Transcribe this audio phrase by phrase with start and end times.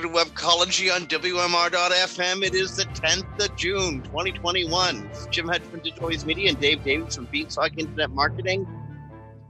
[0.00, 2.42] to Webcology on WMR.FM.
[2.42, 5.10] It is the 10th of June, 2021.
[5.30, 8.66] Jim Hedger from Digital Media and Dave Davies from Beanstalk Internet Marketing.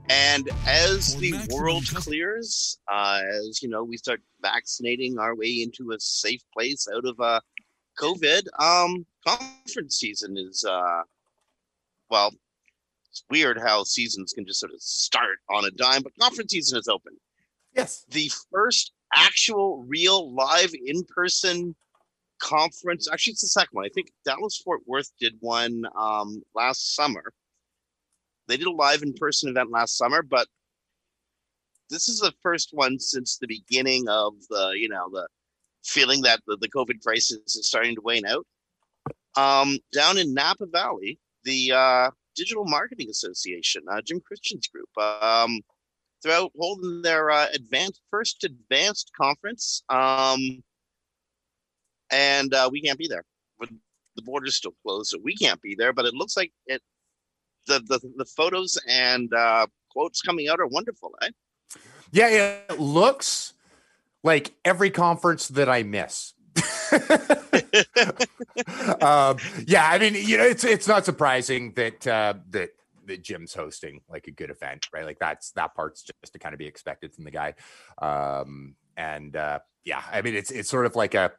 [0.09, 5.91] And as the world clears, uh, as you know, we start vaccinating our way into
[5.91, 7.39] a safe place out of uh,
[7.97, 11.03] COVID, um, conference season is, uh,
[12.09, 12.33] well,
[13.09, 16.77] it's weird how seasons can just sort of start on a dime, but conference season
[16.77, 17.13] is open.
[17.73, 18.05] Yes.
[18.09, 21.75] The first actual, real, live, in person
[22.39, 23.07] conference.
[23.11, 23.85] Actually, it's the second one.
[23.85, 27.33] I think Dallas Fort Worth did one um, last summer.
[28.47, 30.47] They did a live in person event last summer, but
[31.89, 35.27] this is the first one since the beginning of the, you know, the
[35.83, 38.45] feeling that the, the COVID crisis is starting to wane out.
[39.37, 45.61] Um, down in Napa Valley, the uh, Digital Marketing Association, uh, Jim Christian's group, um,
[46.21, 49.83] throughout holding their uh, advanced first advanced conference.
[49.89, 50.63] Um,
[52.11, 53.25] and uh, we can't be there.
[54.17, 55.93] The border's still closed, so we can't be there.
[55.93, 56.81] But it looks like it.
[57.67, 61.29] The the, the photos and uh, quotes coming out are wonderful, eh?
[62.11, 63.53] Yeah, it looks
[64.23, 66.33] like every conference that I miss.
[69.01, 72.71] um, yeah, I mean, you know, it's it's not surprising that uh, that
[73.05, 75.05] that Jim's hosting like a good event, right?
[75.05, 77.53] Like that's that part's just to kind of be expected from the guy.
[78.01, 81.31] Um, and uh, yeah, I mean, it's it's sort of like a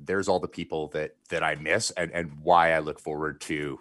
[0.00, 3.78] there's all the people that that I miss and and why I look forward to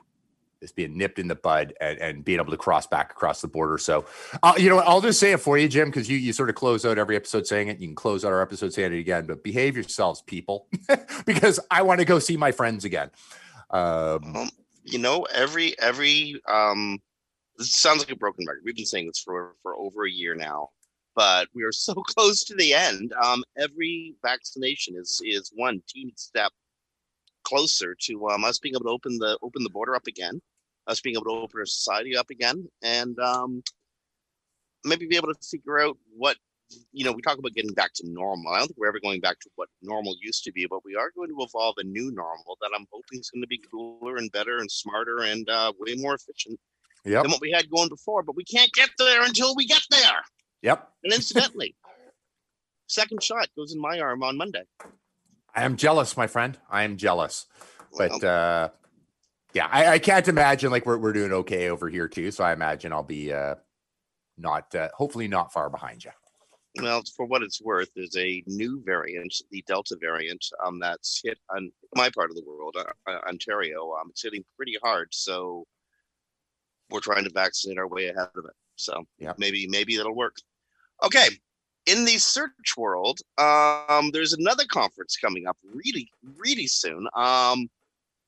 [0.64, 3.48] this being nipped in the bud and, and being able to cross back across the
[3.50, 3.78] border.
[3.78, 4.06] So,
[4.42, 6.56] uh, you know, I'll just say it for you, Jim, because you you sort of
[6.56, 7.80] close out every episode saying it.
[7.80, 10.68] You can close out our episode saying it again, but behave yourselves, people,
[11.26, 13.12] because I want to go see my friends again.
[13.70, 14.50] Um, um,
[14.86, 17.00] you know, every every um,
[17.58, 18.64] this sounds like a broken record.
[18.66, 20.70] We've been saying this for for over a year now,
[21.16, 23.14] but we are so close to the end.
[23.22, 26.52] Um, every vaccination is is one teeny step
[27.44, 30.42] closer to um, us being able to open the open the border up again,
[30.88, 33.62] us being able to open our society up again, and um,
[34.84, 36.38] maybe be able to figure out what
[36.92, 37.12] you know.
[37.12, 38.54] We talk about getting back to normal.
[38.54, 40.96] I don't think we're ever going back to what normal used to be, but we
[40.96, 44.18] are going to evolve a new normal that I'm hoping is going to be cooler
[44.18, 46.60] and better and smarter and uh, way more efficient
[47.06, 47.24] yep.
[47.24, 48.24] than what we had going before.
[48.24, 50.22] But we can't get there until we get there.
[50.62, 50.90] Yep.
[51.04, 51.76] And incidentally,
[52.88, 54.64] second shot goes in my arm on Monday.
[55.56, 56.58] I am jealous, my friend.
[56.70, 57.46] I am jealous.
[57.98, 58.70] But uh
[59.54, 62.32] yeah, I, I can't imagine like we're we're doing okay over here too.
[62.32, 63.56] So I imagine I'll be uh
[64.38, 66.12] not uh, hopefully not far behind you.
[66.82, 71.38] well, for what it's worth, there's a new variant, the Delta variant, um, that's hit
[71.56, 73.94] on my part of the world, uh, uh, Ontario.
[73.94, 75.66] Um, it's hitting pretty hard, so
[76.90, 78.56] we're trying to vaccinate our way ahead of it.
[78.76, 79.34] So Yeah.
[79.38, 80.38] maybe maybe that'll work.
[81.04, 81.30] Okay,
[81.86, 87.08] in the search world, um, there's another conference coming up really really soon.
[87.16, 87.70] Um,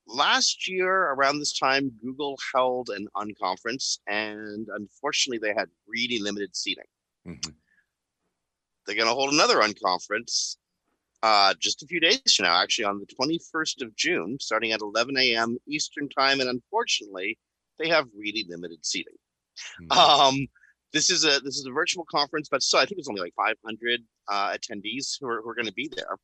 [0.06, 6.54] last year around this time, Google held an unconference, and unfortunately, they had really limited
[6.56, 6.84] seating
[7.26, 7.54] Mhm.
[8.86, 10.56] they're going to hold another unconference
[11.22, 14.80] uh, just a few days from now, actually on the 21st of June, starting at
[14.80, 15.58] 11 a.m.
[15.66, 16.40] Eastern time.
[16.40, 17.36] And unfortunately,
[17.78, 19.14] they have really limited seating.
[19.82, 19.96] Mhm.
[19.96, 20.46] Um,
[20.92, 23.34] this is a this is a virtual conference, but still, I think it's only like
[23.36, 26.16] 500 uh, attendees who are, who are going to be there.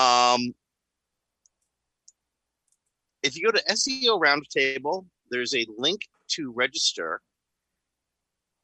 [0.00, 0.54] Um,
[3.22, 7.20] if you go to SE Roundtable, there's a link to register.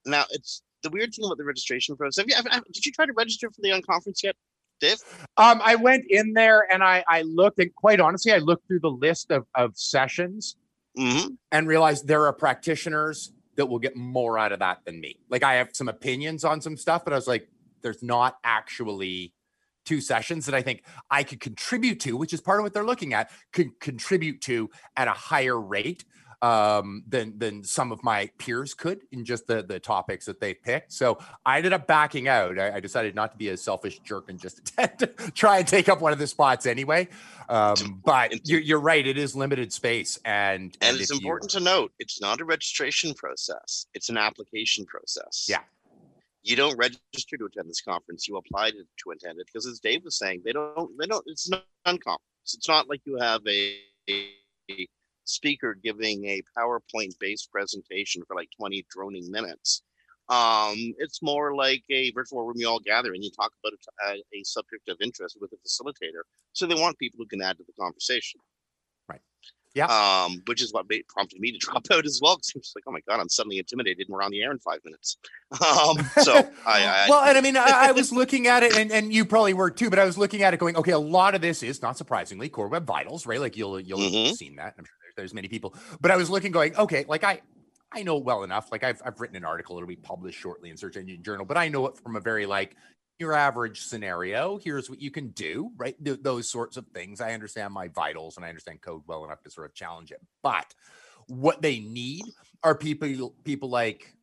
[0.07, 2.23] Now, it's the weird thing about the registration process.
[2.23, 4.37] Have you, have- did you try to register for the unconference yet,
[4.81, 4.99] Dave?
[5.37, 8.81] Um, I went in there and I I looked and quite honestly, I looked through
[8.81, 10.57] the list of of sessions
[10.99, 11.35] Mm-hmm.
[11.51, 15.19] and realize there are practitioners that will get more out of that than me.
[15.31, 17.49] Like I have some opinions on some stuff, but I was like,
[17.81, 19.35] there's not actually
[19.85, 22.85] two sessions that I think I could contribute to, which is part of what they're
[22.85, 26.05] looking at, could contribute to at a higher rate
[26.43, 30.53] um, than than some of my peers could in just the the topics that they
[30.53, 30.93] picked.
[30.93, 32.59] So I ended up backing out.
[32.59, 35.67] I, I decided not to be a selfish jerk and just attempt to try and
[35.67, 37.09] take up one of the spots anyway.
[37.49, 41.51] Um, but you're, you're right; it is limited space, and And it's if you- important
[41.53, 45.47] to note it's not a registration process, it's an application process.
[45.49, 45.61] Yeah.
[46.45, 49.79] You don't register to attend this conference, you apply to, to attend it because as
[49.79, 52.19] Dave was saying, they don't they don't it's not unconference.
[52.43, 53.79] It's not like you have a
[55.33, 59.83] speaker giving a PowerPoint based presentation for like 20 droning minutes.
[60.29, 63.77] Um, it's more like a virtual room you all gather and you talk about
[64.07, 66.23] a, a, subject of interest with a facilitator.
[66.53, 68.41] So they want people who can add to the conversation.
[69.09, 69.21] Right.
[69.75, 69.87] Yeah.
[69.87, 72.37] Um, which is what made, prompted me to drop out as well.
[72.37, 74.59] Because just like, oh my god, I'm suddenly intimidated, and we're on the air in
[74.59, 75.19] five minutes.
[75.53, 76.35] Um, so
[76.67, 79.25] I, I well, and I mean, I, I, was looking at it, and and you
[79.25, 81.63] probably were too, but I was looking at it, going, okay, a lot of this
[81.63, 83.41] is not surprisingly core web vitals, right?
[83.41, 84.29] Like you'll you'll mm-hmm.
[84.29, 84.75] have seen that.
[84.79, 87.41] I'm sure there's, many people, but I was looking, going, okay, like I
[87.95, 88.73] I know well enough.
[88.73, 91.57] Like I've I've written an article it'll be published shortly in Search Engine Journal, but
[91.57, 92.77] I know it from a very like
[93.19, 94.59] your average scenario.
[94.59, 95.95] Here's what you can do, right?
[96.05, 97.21] Th- those sorts of things.
[97.21, 100.21] I understand my vitals and I understand code well enough to sort of challenge it.
[100.43, 100.75] But
[101.29, 102.25] what they need
[102.63, 104.15] are people people like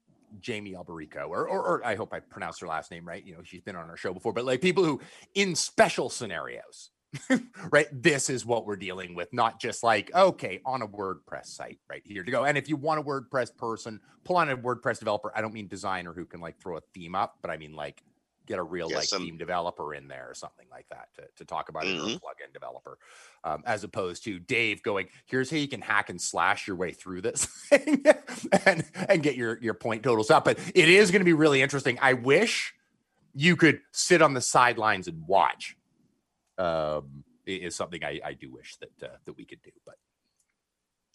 [0.41, 3.24] Jamie Alberico, or, or, or I hope I pronounced her last name right.
[3.24, 5.00] You know, she's been on our show before, but like people who
[5.36, 6.91] in special scenarios
[7.72, 7.88] right?
[7.92, 12.04] This is what we're dealing with, not just like, okay, on a WordPress site, right
[12.06, 12.46] here to go.
[12.46, 15.32] And if you want a WordPress person, pull on a WordPress developer.
[15.36, 18.04] I don't mean designer who can like throw a theme up, but I mean like
[18.50, 21.70] get a real like theme developer in there or something like that to, to talk
[21.70, 22.00] about mm-hmm.
[22.02, 22.98] a plugin developer,
[23.44, 26.92] um, as opposed to Dave going, here's how you can hack and slash your way
[26.92, 28.04] through this thing
[28.66, 30.46] and, and get your, your point totals up.
[30.46, 32.00] But it is going to be really interesting.
[32.02, 32.74] I wish
[33.36, 35.78] you could sit on the sidelines and watch
[36.60, 39.72] um, is something I, I do wish that uh, that we could do.
[39.86, 39.96] But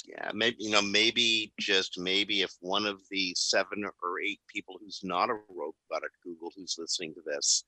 [0.06, 4.76] yeah, maybe you know, maybe just maybe if one of the seven or eight people
[4.80, 7.64] who's not a robot at Google who's listening to this,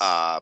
[0.00, 0.40] uh,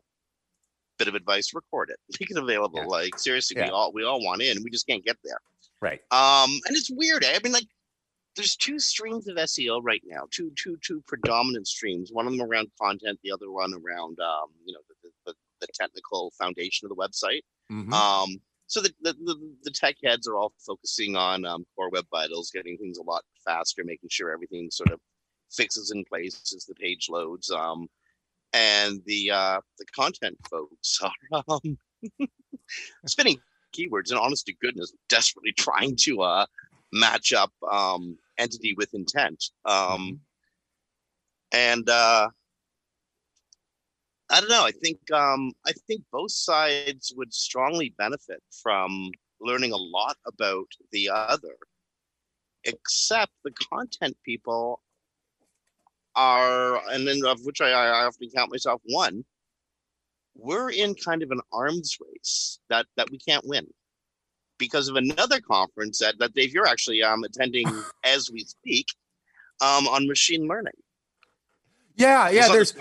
[0.99, 2.81] bit of advice: record it, make it available.
[2.81, 2.87] Yeah.
[2.87, 3.67] Like seriously, yeah.
[3.67, 5.39] we all we all want in, we just can't get there.
[5.81, 6.01] Right.
[6.13, 7.25] Um, and it's weird.
[7.25, 7.33] Eh?
[7.35, 7.67] I mean, like
[8.37, 12.11] there's two streams of SEO right now, two two two predominant streams.
[12.13, 15.02] One of them around content, the other one around um, you know the,
[15.67, 17.43] the, technical foundation of the website.
[17.71, 17.93] Mm-hmm.
[17.93, 22.07] Um, so the, the, the, the, tech heads are all focusing on um, core web
[22.11, 25.01] vitals, getting things a lot faster, making sure everything sort of
[25.51, 27.51] fixes in place as the page loads.
[27.51, 27.89] Um,
[28.53, 31.79] and the uh, the content folks are um,
[33.07, 33.39] spinning
[33.73, 36.47] keywords and honest to goodness, desperately trying to uh,
[36.93, 39.45] match up um, entity with intent.
[39.65, 40.15] Um, mm-hmm.
[41.53, 42.29] and uh,
[44.33, 44.65] I don't know.
[44.65, 49.11] I think um, I think both sides would strongly benefit from
[49.43, 51.55] learning a lot about the other,
[52.65, 54.81] except the content people
[56.17, 59.23] are, and then of which I, I often count myself one.
[60.35, 63.67] We're in kind of an arms race that that we can't win
[64.57, 67.67] because of another conference that, that Dave, you're actually um, attending
[68.05, 68.87] as we speak
[69.61, 70.73] um, on machine learning.
[71.97, 72.49] Yeah, yeah.
[72.49, 72.73] There's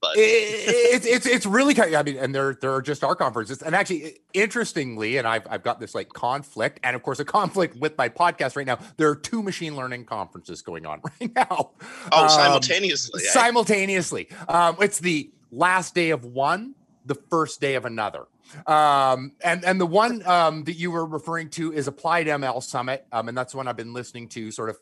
[0.00, 3.74] but it's it's it's really I mean, and there there are just our conferences, and
[3.74, 7.96] actually, interestingly, and I've I've got this like conflict, and of course, a conflict with
[7.96, 8.78] my podcast right now.
[8.96, 11.70] There are two machine learning conferences going on right now.
[12.12, 13.22] Oh, um, simultaneously.
[13.24, 13.30] Eh?
[13.30, 18.26] Simultaneously, um, it's the last day of one, the first day of another.
[18.66, 23.06] Um, and and the one um, that you were referring to is Applied ML Summit,
[23.12, 24.78] um, and that's one I've been listening to sort of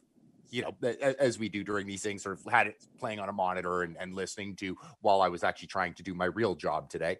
[0.50, 0.74] you know,
[1.18, 3.96] as we do during these things, sort of had it playing on a monitor and,
[3.98, 7.18] and listening to while I was actually trying to do my real job today.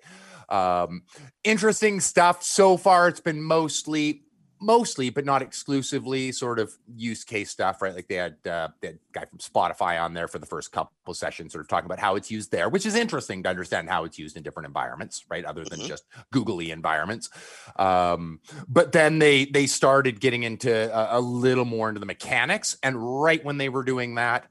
[0.49, 1.03] Um,
[1.43, 2.43] interesting stuff.
[2.43, 4.23] So far, it's been mostly
[4.61, 7.95] mostly, but not exclusively, sort of use case stuff, right?
[7.95, 11.53] Like they had, uh, had guy from Spotify on there for the first couple sessions,
[11.53, 14.19] sort of talking about how it's used there, which is interesting to understand how it's
[14.19, 15.45] used in different environments, right?
[15.45, 15.89] Other than mm-hmm.
[15.89, 17.31] just googly environments.
[17.77, 22.77] Um, but then they they started getting into a, a little more into the mechanics,
[22.83, 24.47] and right when they were doing that,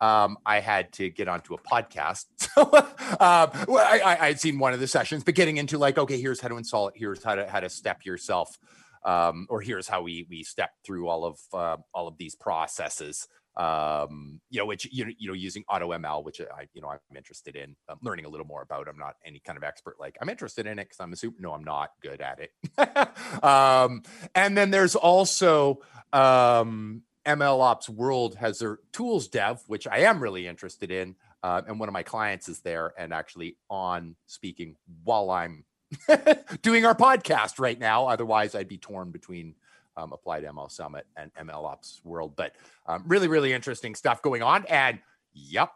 [0.00, 2.26] um, I had to get onto a podcast.
[2.56, 2.86] So uh,
[3.20, 6.48] I, I, would seen one of the sessions, but getting into like, okay, here's how
[6.48, 6.94] to install it.
[6.96, 8.58] Here's how to how to step yourself
[9.06, 13.26] um, or here's how we we step through all of uh, all of these processes
[13.56, 17.16] um, you know, which you know, you know, using AutoML, which I, you know, I'm
[17.16, 18.86] interested in um, learning a little more about.
[18.86, 19.96] I'm not any kind of expert.
[19.98, 21.40] Like I'm interested in it because I'm a super.
[21.40, 22.52] No, I'm not good at it.
[23.42, 24.02] um,
[24.34, 25.80] and then there's also
[26.12, 31.16] um, ML Ops World has their tools dev, which I am really interested in.
[31.42, 35.64] Uh, and one of my clients is there and actually on speaking while I'm
[36.62, 38.06] doing our podcast right now.
[38.06, 39.54] Otherwise, I'd be torn between
[39.96, 42.34] um, Applied ML Summit and ML Ops World.
[42.36, 42.54] But
[42.86, 44.64] um, really, really interesting stuff going on.
[44.66, 45.00] And
[45.34, 45.72] yep,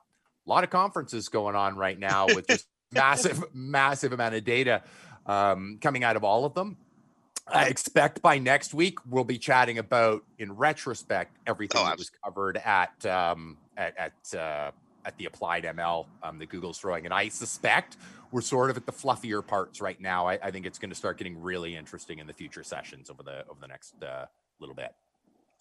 [0.46, 4.82] a lot of conferences going on right now with just massive, massive amount of data
[5.26, 6.76] um, coming out of all of them.
[7.52, 12.10] I expect by next week we'll be chatting about, in retrospect, everything oh, that was
[12.24, 14.70] covered at um, at, at uh,
[15.04, 17.04] at the applied ML um, that Google's throwing.
[17.04, 17.96] And I suspect
[18.30, 20.26] we're sort of at the fluffier parts right now.
[20.26, 23.22] I, I think it's going to start getting really interesting in the future sessions over
[23.22, 24.26] the over the next uh,
[24.60, 24.92] little bit.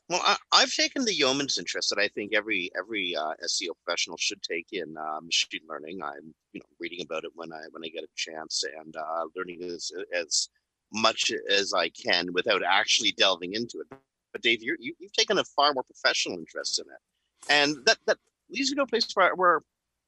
[0.09, 4.17] Well, I, have taken the yeoman's interest that I think every every uh, SEO professional
[4.17, 6.01] should take in uh, machine learning.
[6.01, 9.25] I'm you know reading about it when I when I get a chance and uh,
[9.35, 10.49] learning as as
[10.91, 13.97] much as I can without actually delving into it.
[14.31, 18.17] But Dave, you have taken a far more professional interest in it, and that that
[18.51, 19.61] leads me to a place where, where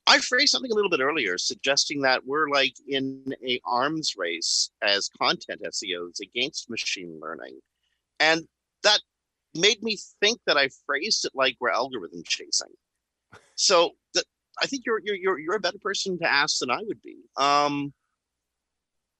[0.07, 4.71] I phrased something a little bit earlier, suggesting that we're like in a arms race
[4.81, 7.59] as content SEOs against machine learning,
[8.19, 8.47] and
[8.83, 8.99] that
[9.53, 12.73] made me think that I phrased it like we're algorithm chasing.
[13.55, 13.91] So
[14.61, 17.17] I think you're you're you're a better person to ask than I would be.
[17.37, 17.93] Um,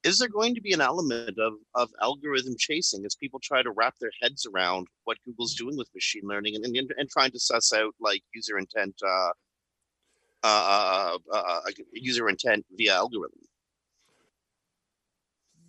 [0.04, 3.72] is there going to be an element of of algorithm chasing as people try to
[3.72, 7.40] wrap their heads around what Google's doing with machine learning and and, and trying to
[7.40, 9.32] suss out like user intent uh,
[10.44, 11.62] uh, uh, uh
[11.94, 13.40] user intent via algorithm?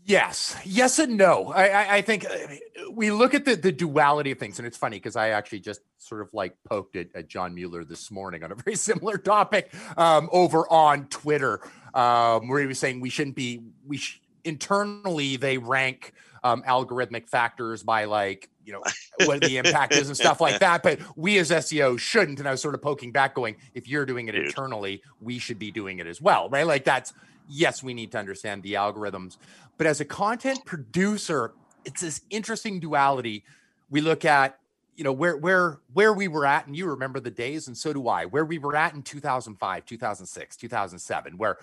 [0.04, 1.52] Yes, yes, and no.
[1.52, 4.76] I, I, I, think uh, we look at the, the duality of things, and it's
[4.76, 8.42] funny because I actually just sort of like poked at, at John Mueller this morning
[8.42, 11.60] on a very similar topic um, over on Twitter,
[11.94, 16.12] um, where he was saying we shouldn't be we sh- internally they rank
[16.44, 18.82] um, algorithmic factors by like you know
[19.26, 22.50] what the impact is and stuff like that but we as seo shouldn't and i
[22.50, 25.98] was sort of poking back going if you're doing it internally we should be doing
[25.98, 27.12] it as well right like that's
[27.48, 29.36] yes we need to understand the algorithms
[29.82, 33.44] but as a content producer, it's this interesting duality.
[33.90, 34.58] We look at,
[34.96, 37.92] you know, where where where we were at, and you remember the days, and so
[37.92, 41.58] do I, where we were at in 2005, 2006, 2007, where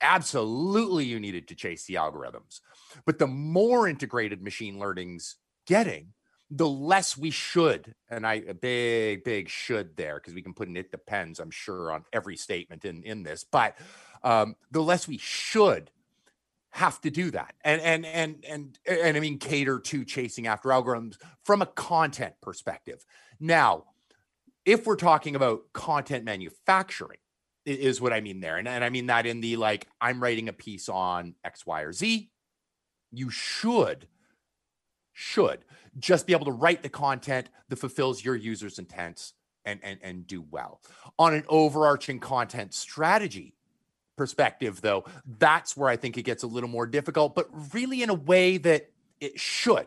[0.00, 2.60] absolutely you needed to chase the algorithms.
[3.06, 6.12] But the more integrated machine learning's getting,
[6.50, 10.68] the less we should, and I a big, big should there, because we can put
[10.68, 13.76] in it depends, I'm sure, on every statement in, in this, but
[14.22, 15.90] um, the less we should
[16.72, 20.68] have to do that and and and and and i mean cater to chasing after
[20.68, 23.04] algorithms from a content perspective
[23.40, 23.84] now
[24.64, 27.18] if we're talking about content manufacturing
[27.64, 30.48] is what i mean there and, and i mean that in the like i'm writing
[30.48, 32.30] a piece on x y or z
[33.12, 34.06] you should
[35.12, 35.64] should
[35.98, 40.26] just be able to write the content that fulfills your users intents and and, and
[40.26, 40.80] do well
[41.18, 43.54] on an overarching content strategy
[44.20, 45.02] perspective, though,
[45.38, 48.58] that's where I think it gets a little more difficult, but really in a way
[48.58, 49.86] that it should.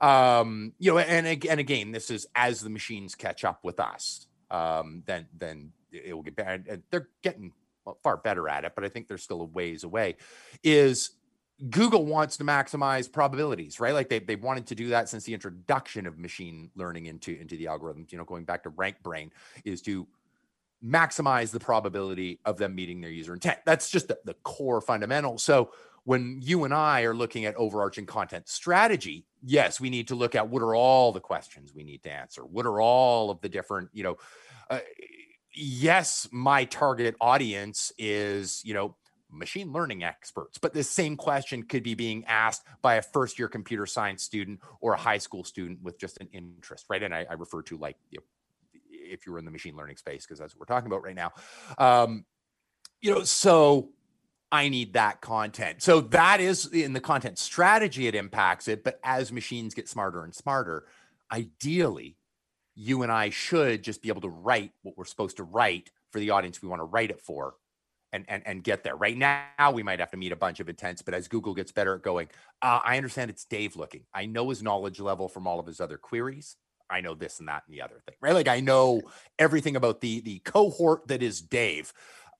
[0.00, 4.26] Um, you know, and, and again, this is as the machines catch up with us,
[4.50, 6.80] um, then then it will get better.
[6.90, 7.52] They're getting
[8.02, 10.16] far better at it, but I think they're still a ways away.
[10.62, 11.10] Is
[11.70, 13.94] Google wants to maximize probabilities, right?
[13.94, 17.56] Like they they wanted to do that since the introduction of machine learning into into
[17.56, 18.12] the algorithms.
[18.12, 19.30] You know, going back to RankBrain,
[19.64, 20.06] is to
[20.84, 23.58] maximize the probability of them meeting their user intent.
[23.64, 25.36] That's just the, the core fundamental.
[25.38, 25.72] So
[26.04, 30.34] when you and I are looking at overarching content strategy, yes, we need to look
[30.34, 32.42] at what are all the questions we need to answer.
[32.42, 34.16] What are all of the different, you know,
[34.70, 34.78] uh,
[35.58, 38.96] yes, my target audience is, you know,
[39.30, 43.48] machine learning experts, but the same question could be being asked by a first year
[43.48, 47.02] computer science student or a high school student with just an interest, right?
[47.02, 48.24] And I, I refer to like you know,
[48.90, 51.14] if you were in the machine learning space, because that's what we're talking about right
[51.14, 51.32] now.
[51.78, 52.24] Um,
[53.00, 53.90] you know, so
[54.50, 55.82] I need that content.
[55.82, 58.82] So that is in the content strategy, it impacts it.
[58.82, 60.86] But as machines get smarter and smarter,
[61.30, 62.17] ideally,
[62.80, 66.20] you and I should just be able to write what we're supposed to write for
[66.20, 67.54] the audience we want to write it for
[68.12, 68.94] and, and, and get there.
[68.94, 71.72] Right now, we might have to meet a bunch of intents, but as Google gets
[71.72, 72.28] better at going,
[72.62, 74.04] uh, I understand it's Dave looking.
[74.14, 76.56] I know his knowledge level from all of his other queries.
[76.88, 78.32] I know this and that and the other thing, right?
[78.32, 79.02] Like I know
[79.40, 81.92] everything about the the cohort that is Dave,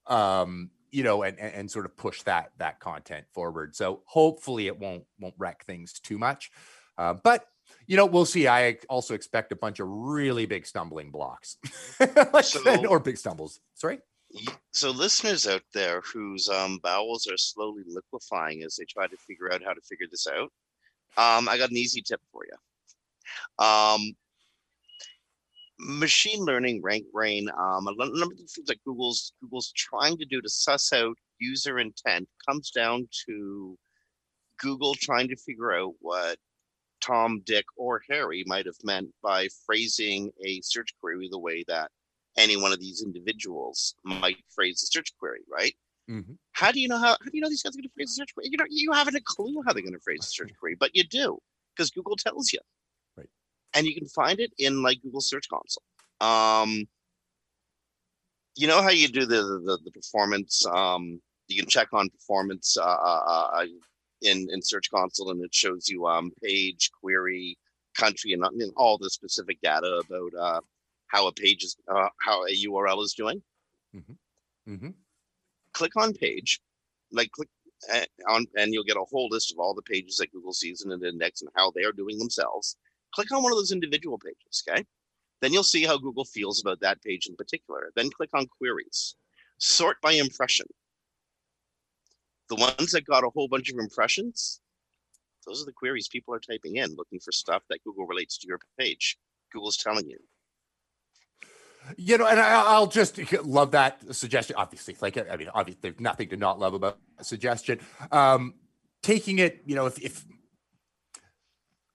[0.07, 3.77] um, you know, and, and and sort of push that that content forward.
[3.77, 6.51] So hopefully it won't won't wreck things too much,
[6.97, 7.45] uh, but
[7.87, 8.49] you know we'll see.
[8.49, 11.57] I also expect a bunch of really big stumbling blocks,
[12.43, 13.61] so, or big stumbles.
[13.75, 13.99] Sorry.
[14.73, 19.51] So listeners out there whose um, bowels are slowly liquefying as they try to figure
[19.51, 20.53] out how to figure this out,
[21.17, 23.65] um, I got an easy tip for you.
[23.65, 24.15] Um,
[25.79, 30.49] machine learning, RankBrain, um, a number of things that Google's Google's trying to do to
[30.49, 33.79] suss out user intent comes down to
[34.59, 36.37] Google trying to figure out what
[37.01, 41.91] Tom, Dick, or Harry might have meant by phrasing a search query the way that
[42.37, 45.75] any one of these individuals might phrase a search query, right?
[46.11, 46.35] Mm-hmm.
[46.53, 47.11] How do you know how?
[47.11, 48.49] How do you know these guys are going to phrase a search query?
[48.51, 50.91] You know, you haven't a clue how they're going to phrase a search query, but
[50.95, 51.39] you do
[51.77, 52.61] because Google tells you
[53.17, 53.29] right?
[53.75, 55.83] and you can find it in like Google Search Console.
[56.21, 56.87] Um,
[58.57, 62.77] you know how you do the the, the performance um you can check on performance
[62.77, 63.65] uh, uh, uh,
[64.23, 67.57] in in search console and it shows you um page query
[67.97, 70.61] country and, and all the specific data about uh
[71.09, 73.43] how a page is uh, how a url is doing.
[73.97, 74.73] Mm-hmm.
[74.73, 74.91] Mm-hmm.
[75.73, 76.61] click on page
[77.11, 77.49] like click
[78.29, 80.93] on and you'll get a whole list of all the pages that google sees in
[80.93, 82.77] an index and how they are doing themselves.
[83.15, 84.85] Click on one of those individual pages okay?
[85.41, 87.91] Then you'll see how google feels about that page in particular.
[87.95, 89.15] Then click on queries.
[89.59, 90.67] Sort by impression
[92.49, 94.61] the ones that got a whole bunch of impressions
[95.47, 98.47] those are the queries people are typing in looking for stuff that google relates to
[98.47, 99.19] your page
[99.53, 100.19] google's telling you
[101.97, 104.57] You know, and I, I'll just love that suggestion.
[104.59, 107.81] Obviously, like I mean, obviously, there's nothing to not love about a suggestion.
[108.13, 108.55] Um,
[109.03, 110.27] taking it, you know, if, if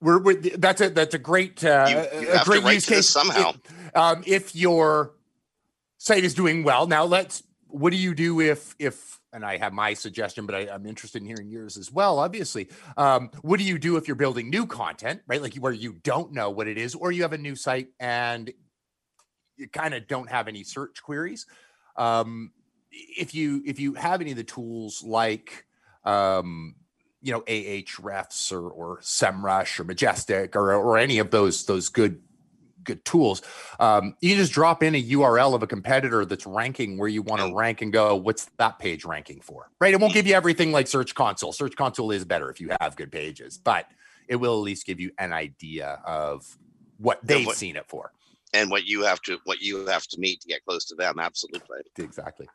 [0.01, 3.51] we're, we're that's a that's a great uh, You- you a great use case somehow.
[3.51, 5.13] If, um, if your
[5.97, 7.43] site is doing well, now let's.
[7.67, 11.21] What do you do if if and I have my suggestion, but I, I'm interested
[11.21, 12.19] in hearing yours as well.
[12.19, 15.41] Obviously, um, what do you do if you're building new content, right?
[15.41, 18.51] Like where you don't know what it is, or you have a new site and
[19.57, 21.45] you kind of don't have any search queries.
[21.97, 22.51] Um,
[22.91, 25.65] if you if you have any of the tools like
[26.05, 26.75] um,
[27.21, 32.21] you know Ahrefs or or SEMrush or Majestic or or any of those those good
[32.83, 33.41] good tools,
[33.79, 37.41] um, you just drop in a URL of a competitor that's ranking where you want
[37.41, 39.69] to rank and go, what's that page ranking for?
[39.79, 39.93] Right?
[39.93, 41.53] It won't give you everything like Search Console.
[41.53, 43.87] Search Console is better if you have good pages, but
[44.27, 46.57] it will at least give you an idea of
[46.97, 48.11] what they've what- seen it for.
[48.55, 51.17] and what you have to what you have to meet to get close to them
[51.17, 52.47] absolutely Exactly.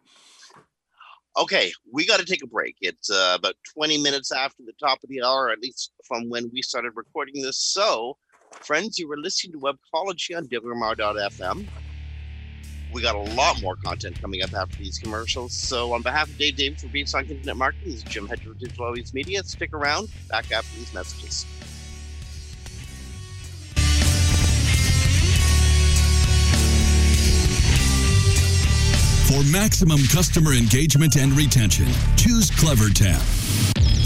[1.36, 2.76] Okay, we got to take a break.
[2.80, 6.50] It's uh, about 20 minutes after the top of the hour, at least from when
[6.52, 7.58] we started recording this.
[7.58, 8.16] So,
[8.52, 11.66] friends, you were listening to Webcology on WMR.fm.
[12.92, 15.52] We got a lot more content coming up after these commercials.
[15.52, 18.58] So, on behalf of Dave Davies for Beanstalk Internet Marketing, this is Jim Hedger of
[18.58, 19.42] Digital Always Media.
[19.42, 20.08] Stick around.
[20.28, 21.44] Back after these messages.
[29.28, 33.37] For maximum customer engagement and retention, choose CleverTap.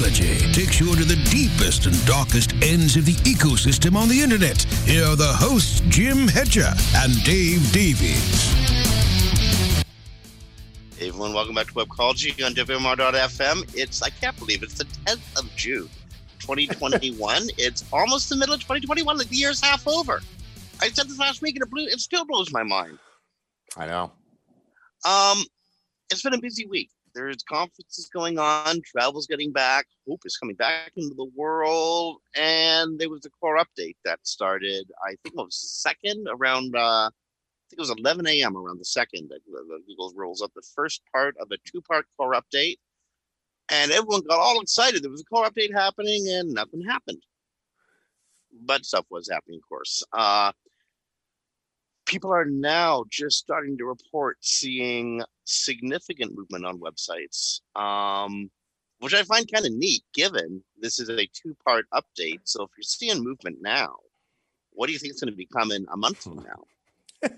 [0.00, 4.62] Webcology takes you into the deepest and darkest ends of the ecosystem on the internet.
[4.86, 8.52] Here are the hosts, Jim Hedger and Dave Davies.
[10.96, 13.74] Hey everyone, welcome back to Webcology on WMR.fm.
[13.76, 15.90] It's, I can't believe it's the 10th of June,
[16.38, 17.42] 2021.
[17.58, 20.22] it's almost the middle of 2021, like the year's half over.
[20.80, 22.98] I said this last week and it, blew, it still blows my mind.
[23.76, 24.12] I know.
[25.04, 25.44] Um,
[26.10, 26.88] It's been a busy week.
[27.14, 32.98] There's conferences going on, travel's getting back, hope is coming back into the world, and
[32.98, 37.10] there was a core update that started, I think it was the second around uh,
[37.10, 38.56] I think it was 11 a.m.
[38.56, 42.34] around the second that that Google rolls up the first part of a two-part core
[42.34, 42.78] update,
[43.70, 45.02] and everyone got all excited.
[45.02, 47.22] There was a core update happening, and nothing happened.
[48.64, 50.02] But stuff was happening, of course.
[50.12, 50.50] Uh,
[52.10, 58.50] people are now just starting to report seeing significant movement on websites, um,
[58.98, 62.40] which I find kind of neat, given this is a two-part update.
[62.44, 63.94] So if you're seeing movement now,
[64.72, 67.30] what do you think is going to be coming a month from now?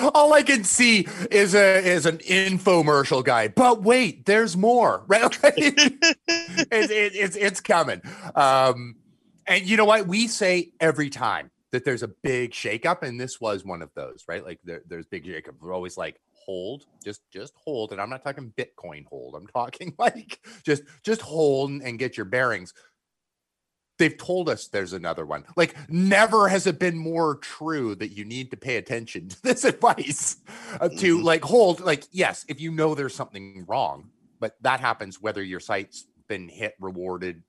[0.14, 3.48] All I can see is a is an infomercial guy.
[3.48, 5.04] But wait, there's more.
[5.08, 5.36] Right?
[5.46, 8.00] it's, it, it's it's coming.
[8.34, 8.96] Um,
[9.46, 10.06] and you know what?
[10.06, 14.24] We say every time that there's a big shakeup, and this was one of those,
[14.28, 14.44] right?
[14.44, 15.54] Like there, there's big shakeup.
[15.60, 17.92] We're always like, hold, just just hold.
[17.92, 19.34] And I'm not talking Bitcoin hold.
[19.34, 22.72] I'm talking like just just hold and get your bearings.
[23.98, 25.44] they've told us there's another one.
[25.56, 29.64] Like, never has it been more true that you need to pay attention to this
[29.64, 30.36] advice
[30.80, 31.24] uh, to Mhm.
[31.24, 35.58] like hold, like, yes, if you know there's something wrong, but that happens whether your
[35.58, 37.42] site's been hit, rewarded,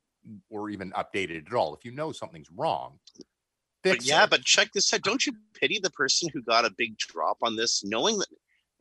[0.49, 1.75] or even updated at all.
[1.75, 2.97] If you know something's wrong,
[3.83, 4.29] But yeah, it.
[4.29, 5.01] but check this out.
[5.01, 8.27] Don't you pity the person who got a big drop on this, knowing that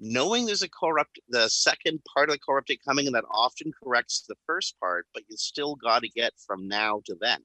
[0.00, 3.72] knowing there's a corrupt the second part of the core update coming and that often
[3.82, 7.40] corrects the first part, but you still gotta get from now to then.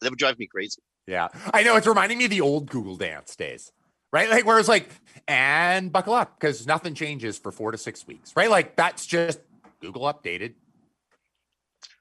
[0.00, 0.82] That would drive me crazy.
[1.06, 3.72] Yeah, I know it's reminding me of the old Google Dance days,
[4.12, 4.30] right?
[4.30, 4.90] Like where it's like,
[5.26, 8.50] and buckle up because nothing changes for four to six weeks, right?
[8.50, 9.40] Like that's just
[9.80, 10.54] Google updated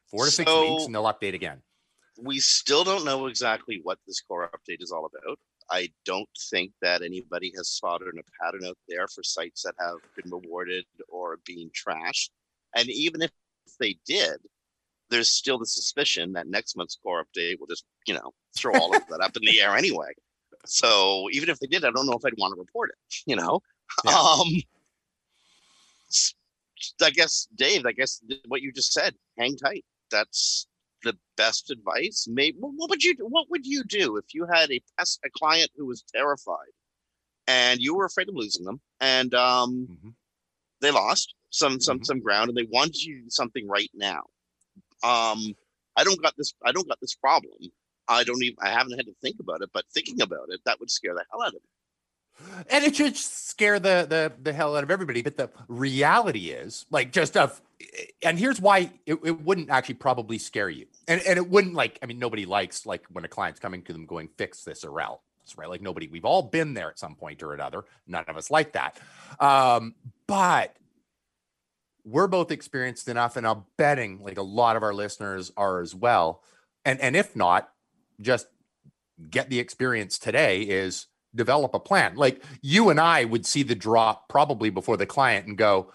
[0.07, 1.61] four to six weeks and they'll update again.
[2.21, 5.39] We still don't know exactly what this core update is all about.
[5.71, 9.97] I don't think that anybody has spotted a pattern out there for sites that have
[10.15, 12.29] been rewarded or being trashed.
[12.75, 13.31] And even if
[13.79, 14.37] they did,
[15.09, 18.95] there's still the suspicion that next month's core update will just, you know, throw all
[18.95, 20.11] of that up in the air anyway.
[20.65, 23.35] So even if they did, I don't know if I'd want to report it, you
[23.35, 23.61] know?
[24.05, 24.17] Yeah.
[24.17, 24.47] Um
[27.01, 29.85] I guess, Dave, I guess what you just said, hang tight.
[30.11, 30.67] That's
[31.03, 32.27] the best advice.
[32.29, 33.25] Maybe what would you do?
[33.27, 36.73] What would you do if you had a pest, a client who was terrified
[37.47, 40.15] and you were afraid of losing them and um Mhm.
[40.81, 42.05] they lost some some Mhm.
[42.05, 44.23] some ground and they wanted you to do something right now.
[45.03, 45.55] Um
[45.97, 47.71] I don't got this I don't got this problem.
[48.07, 50.79] I don't even I haven't had to think about it, but thinking about it, that
[50.79, 51.69] would scare the hell out of me.
[52.69, 55.21] And it should scare the the the hell out of everybody.
[55.21, 57.61] But the reality is, like, just of,
[58.21, 60.87] and here's why it, it wouldn't actually probably scare you.
[61.07, 63.93] And and it wouldn't like, I mean, nobody likes like when a client's coming to
[63.93, 65.19] them going, fix this or else,
[65.57, 65.69] right?
[65.69, 67.85] Like nobody, we've all been there at some point or another.
[68.07, 68.99] None of us like that.
[69.39, 69.95] Um,
[70.27, 70.75] but
[72.05, 75.93] we're both experienced enough, and I'm betting like a lot of our listeners are as
[75.93, 76.41] well.
[76.85, 77.69] And and if not,
[78.21, 78.47] just
[79.29, 82.15] get the experience today is develop a plan.
[82.15, 85.91] Like you and I would see the drop probably before the client and go,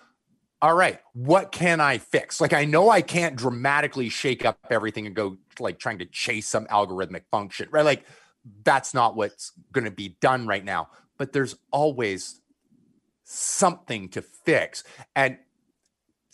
[0.62, 2.40] all right, what can I fix?
[2.40, 6.49] Like I know I can't dramatically shake up everything and go like trying to chase
[6.49, 7.85] some algorithmic function, right?
[7.85, 8.05] Like
[8.64, 10.88] that's not what's going to be done right now.
[11.18, 12.40] But there's always
[13.25, 14.85] something to fix.
[15.14, 15.38] And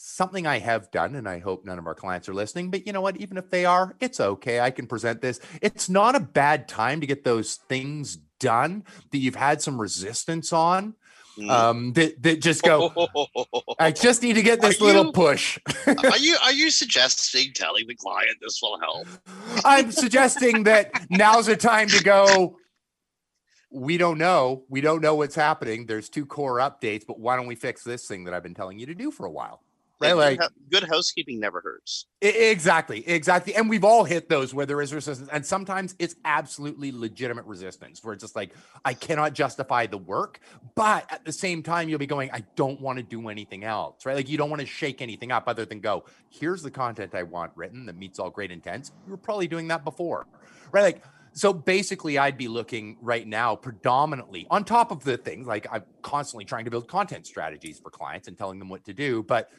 [0.03, 2.93] something I have done, and I hope none of our clients are listening, but you
[2.93, 3.19] know what?
[3.19, 4.59] Even if they are, it's okay.
[4.59, 5.41] I can present this.
[5.61, 10.55] It's not a bad time to get those things done that you've had some resistance
[10.55, 10.95] on.
[11.39, 11.51] Mm.
[11.51, 12.93] Um, that, that just go,
[13.79, 15.59] I just need to get this Are little you- push.
[15.87, 19.07] are you are you suggesting telling the client this will help?
[19.65, 22.57] I'm suggesting that now's the time to go.
[23.71, 24.65] We don't know.
[24.69, 25.87] We don't know what's happening.
[25.87, 28.79] There's two core updates, but why don't we fix this thing that I've been telling
[28.79, 29.63] you to do for a while?
[30.01, 30.11] Right?
[30.11, 32.07] Good Like, good housekeeping never hurts.
[32.23, 33.55] Exactly, exactly.
[33.55, 35.29] And we've all hit those where there is resistance.
[35.31, 38.53] And sometimes it's absolutely legitimate resistance where it's just like,
[38.85, 40.41] I cannot justify the work.
[40.75, 44.07] But at the same time, you'll be going, I don't want to do anything else,
[44.07, 44.17] right?
[44.17, 47.23] Like, you don't want to shake anything up other than go, here's the content I
[47.23, 48.93] want written that meets all great intents.
[49.05, 50.27] You were probably doing that before,
[50.73, 50.83] right?
[50.83, 55.67] Like, so basically, I'd be looking right now predominantly on top of the things like
[55.71, 59.23] I'm constantly trying to build content strategies for clients and telling them what to do.
[59.23, 59.51] But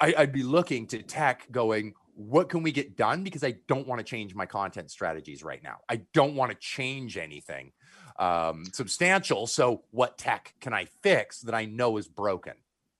[0.00, 3.22] I, I'd be looking to tech going, what can we get done?
[3.22, 5.78] Because I don't want to change my content strategies right now.
[5.88, 7.72] I don't want to change anything
[8.18, 9.46] um, substantial.
[9.46, 12.54] So, what tech can I fix that I know is broken?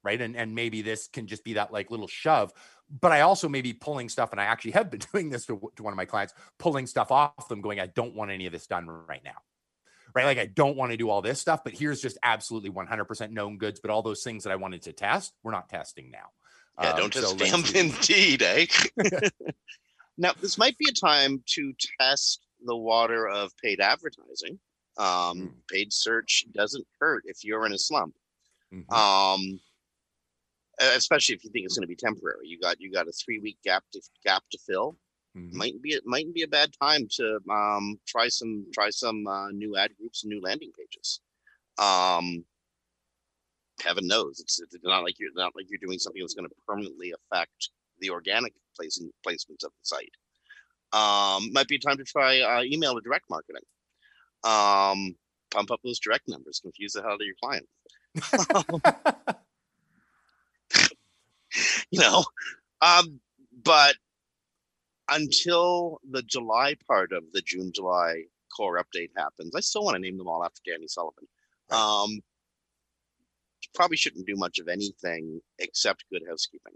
[0.04, 0.20] Right.
[0.20, 2.52] And, and maybe this can just be that like little shove.
[2.88, 5.60] But I also may be pulling stuff, and I actually have been doing this to,
[5.76, 8.52] to one of my clients, pulling stuff off them, going, I don't want any of
[8.52, 9.42] this done right now
[10.14, 10.24] right?
[10.24, 13.58] Like I don't want to do all this stuff, but here's just absolutely 100% known
[13.58, 13.78] goods.
[13.78, 16.30] But all those things that I wanted to test, we're not testing now.
[16.80, 18.66] Yeah, Um, don't so just let's indeed, eh?
[20.18, 24.58] now, this might be a time to test the water of paid advertising.
[24.96, 25.06] Um,
[25.38, 25.52] Mm.
[25.70, 28.14] Paid search doesn't hurt if you're in a slump.
[28.72, 28.90] Mhm.
[28.92, 29.60] Um,
[30.80, 32.46] especially if you think it's going to be temporary.
[32.48, 34.96] You got you got a three week gap to gap to fill.
[35.36, 35.52] Mhm.
[35.52, 39.50] Might be it might be a bad time to um, try some try some uh,
[39.50, 41.20] new ad groups and new landing pages.
[41.78, 42.44] Um,
[43.82, 46.54] heaven knows it's, it's not like you're not like you're doing something that's going to
[46.66, 50.12] permanently affect the organic placing placement of the site.
[50.92, 53.62] Um, might be time to try uh, email or direct marketing.
[54.44, 55.16] Um,
[55.50, 57.66] pump up those direct numbers, confuse the hell out of your client.
[61.90, 62.24] you know,
[62.80, 63.20] um,
[63.64, 63.96] but
[65.10, 68.22] until the July part of the June July
[68.54, 71.26] core update happens, I still want to name them all after Danny Sullivan.
[71.70, 72.20] Um,
[73.74, 76.74] probably shouldn't do much of anything except good housekeeping.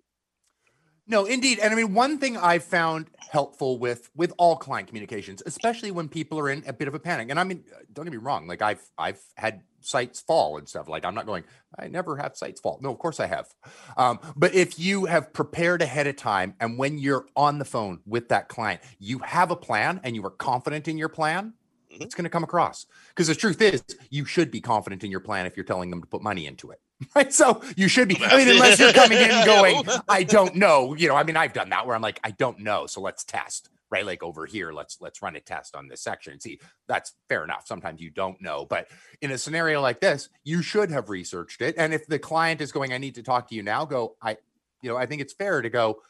[1.07, 1.59] No, indeed.
[1.59, 6.09] And I mean, one thing I've found helpful with with all client communications, especially when
[6.09, 7.28] people are in a bit of a panic.
[7.28, 10.88] And I mean, don't get me wrong, like I've I've had sites fall and stuff.
[10.88, 11.42] Like I'm not going,
[11.76, 12.78] I never have sites fall.
[12.81, 13.48] No, of course I have.
[13.96, 17.98] Um, but if you have prepared ahead of time and when you're on the phone
[18.07, 21.55] with that client, you have a plan and you are confident in your plan,
[21.92, 22.02] Mhm.
[22.02, 22.87] it's going to come across.
[23.11, 26.00] Because the truth is, you should be confident in your plan if you're telling them
[26.00, 26.81] to put money into it.
[27.16, 27.33] Right.
[27.33, 29.44] So you should be, I mean, unless you're coming in and
[29.85, 30.94] going, I don't know.
[30.94, 32.87] You know, I mean, I've done that where I'm like, I don't know.
[32.87, 33.70] So let's test.
[33.90, 34.07] Right.
[34.07, 36.40] Like over here, let's let's run a test on this section.
[36.40, 37.66] See, that's fair enough.
[37.66, 38.64] Sometimes you don't know.
[38.64, 38.87] But
[39.20, 41.74] in a scenario like this, you should have researched it.
[41.76, 44.37] And if the client is going, I need to talk to you now, go, I,
[44.81, 46.00] you know, I think it's fair to go,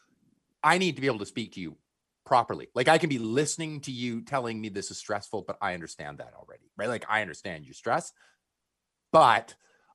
[0.62, 1.76] I need to be able to speak to you
[2.24, 2.68] properly.
[2.74, 6.18] Like I can be listening to you telling me this is stressful, but I understand
[6.18, 6.70] that already.
[6.76, 6.88] Right.
[6.88, 8.12] Like I understand your stress,
[9.12, 9.54] but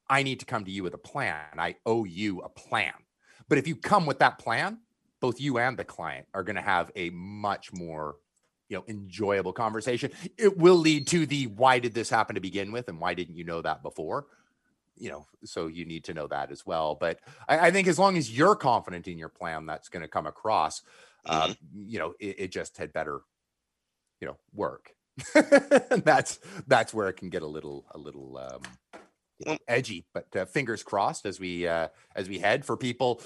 [0.10, 1.46] I need to come to you with a plan.
[1.58, 2.94] I owe you a plan.
[3.50, 4.80] But if you come with that plan,
[5.20, 8.18] both you and the client are going to have a much more
[8.70, 12.74] you know enjoyable conversation it will lead to the why did this happen to begin
[12.74, 14.28] with and why didn't you know that before
[14.98, 17.98] you know so you need to know that as well but i, I think as
[17.98, 20.82] long as you're confident in your plan that's going to come across
[21.28, 23.22] uh, you know it, it just had better
[24.22, 24.92] you know work.
[25.36, 28.62] And that's that's where it can get a little a little um
[29.40, 33.22] you know, edgy but uh, fingers crossed as we uh as we head for people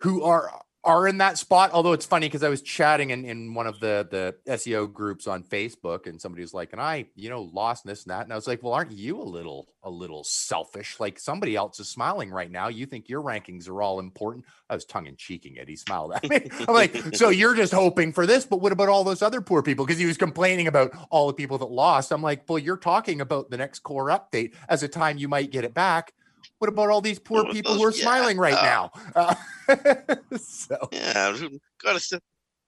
[0.00, 0.50] who are
[0.88, 3.78] are in that spot although it's funny because i was chatting in, in one of
[3.80, 7.84] the the seo groups on facebook and somebody was like and i you know lost
[7.84, 11.00] this and that and i was like well aren't you a little a little selfish?
[11.00, 12.68] Like somebody else is smiling right now.
[12.68, 14.44] You think your rankings are all important.
[14.68, 16.48] I was tongue-in-cheeking it he smiled at me.
[16.68, 19.62] I'm like so you're just hoping for this but what about all those other poor
[19.62, 19.86] people?
[19.86, 22.12] Because he was complaining about all the people that lost.
[22.12, 25.50] I'm like well you're talking about the next core update as a time you might
[25.50, 26.12] get it back.
[26.58, 28.92] What about all these poor people who are yeah, smiling right uh, now?
[29.14, 29.34] uh,
[30.38, 31.36] so Yeah,
[31.82, 32.22] gotta th-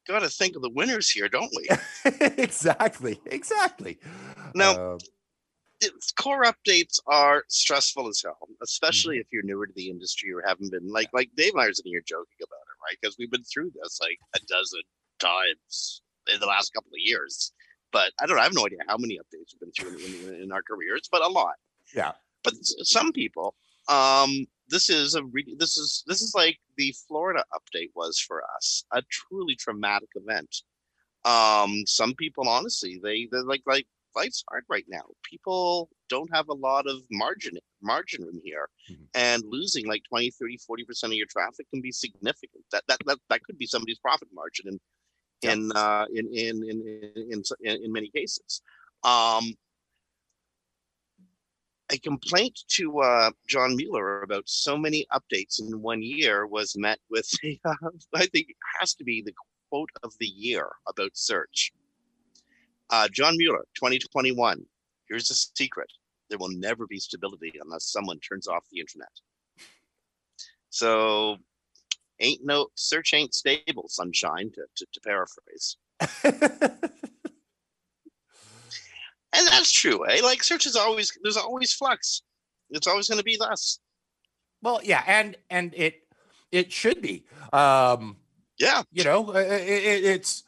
[0.06, 1.68] gotta think of the winners here, don't we?
[2.38, 3.98] exactly exactly
[4.54, 4.98] Now- Um,
[6.18, 9.20] core updates are stressful as hell, especially Mm-hmm.
[9.22, 11.68] if you're newer to the industry or haven't been like like Dave Myers and I
[11.70, 12.98] are sitting here joking about it, right?
[13.00, 14.82] Because we've been through this like a dozen
[15.18, 17.52] times in the last couple of years.
[17.92, 18.42] But I don't know.
[18.42, 21.08] I have no idea how many updates we've been through in, in, in our careers,
[21.10, 21.54] but a lot.
[21.94, 22.12] Yeah.
[22.44, 23.54] But some people,
[23.90, 28.42] um, this is a re- this is this is like the Florida update was for
[28.57, 30.55] us, a truly traumatic event.
[31.24, 35.03] Um, some people, honestly, they they're like like life's hard right now.
[35.24, 38.68] People don't have a lot of margin margin room here.
[38.90, 39.07] Mhm.
[39.14, 42.64] And losing like 20, 30, 40% of your traffic can be significant.
[42.72, 44.81] That that that, that could be somebody's profit margin in
[45.42, 45.53] Yeah.
[45.53, 48.62] in uh in in in in, in, in, in many cases.
[49.03, 49.55] Um
[51.90, 56.98] a complaint to uh, John Mueller about so many updates in one year was met
[57.11, 59.33] with, I think, it has to be the
[59.68, 61.72] quote of the year about search.
[62.90, 64.64] Uh, John Mueller, 2021.
[65.09, 65.90] Here's a secret
[66.29, 69.11] there will never be stability unless someone turns off the internet.
[70.70, 71.38] So,
[72.20, 75.76] ain't no search ain't stable, sunshine, to, to, to paraphrase.
[79.33, 80.21] And that's true, eh?
[80.23, 82.23] Like, search is always, there's always flux.
[82.71, 83.79] It's always going to be less.
[84.62, 85.95] well yeah and and it
[86.53, 88.16] it should be um
[88.59, 88.83] Yeah.
[88.93, 90.45] you know it, it, it's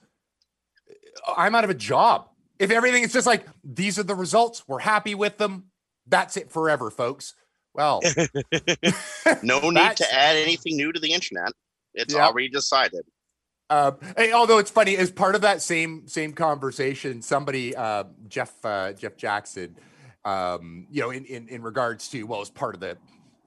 [1.36, 4.78] i'm out of a job if everything is just like these are the results we're
[4.80, 5.64] happy with them
[6.06, 7.34] that's it forever folks
[7.74, 8.00] well
[9.42, 11.52] No need to add anything new to the internet.
[11.94, 12.26] It's Yeah.
[12.26, 13.04] already decided.
[14.16, 18.92] Hey, although it's funny, as part of that same same conversation, somebody uh, Jeff uh,
[18.92, 19.76] Jeff Jackson,
[20.24, 22.98] um, you know, in, in in regards to well, as part of the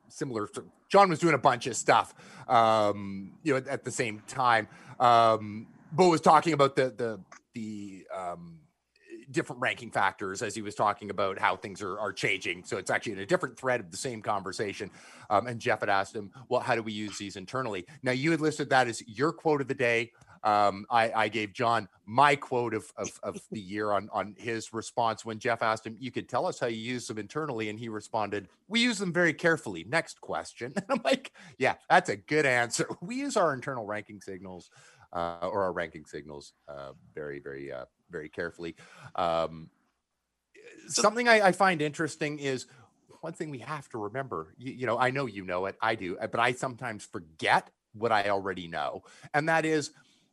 [0.07, 0.49] similar,
[0.89, 2.13] John was doing a bunch of stuff,
[2.47, 4.67] um, you know, at, at the same time.
[4.99, 7.19] Um, Bo was talking about the the
[7.53, 8.59] the um,
[9.31, 12.63] different ranking factors as he was talking about how things are, are changing.
[12.63, 14.89] So it's actually in a different thread of the same conversation.
[15.29, 17.85] Um, and Jeff had asked him, well, how do we use these internally?
[18.03, 20.11] Now you had listed that as your quote of the day.
[20.43, 24.73] Um, I, I gave John my quote of, of, of the year on, on his
[24.73, 27.69] response when Jeff asked him, you could tell us how you use them internally.
[27.69, 29.85] And he responded, we use them very carefully.
[29.89, 30.73] Next question.
[30.85, 32.87] And I'm like, yeah, that's a good answer.
[33.01, 34.69] We use our internal ranking signals
[35.15, 38.75] uh, or our ranking signals uh, very, very, uh, very carefully.
[39.15, 39.69] Um,
[40.87, 42.67] something I, I find interesting is
[43.21, 44.53] one thing we have to remember.
[44.57, 47.71] You, you know, I know you know it, I do, uh, but I sometimes forget
[47.93, 49.91] what I already know, and that is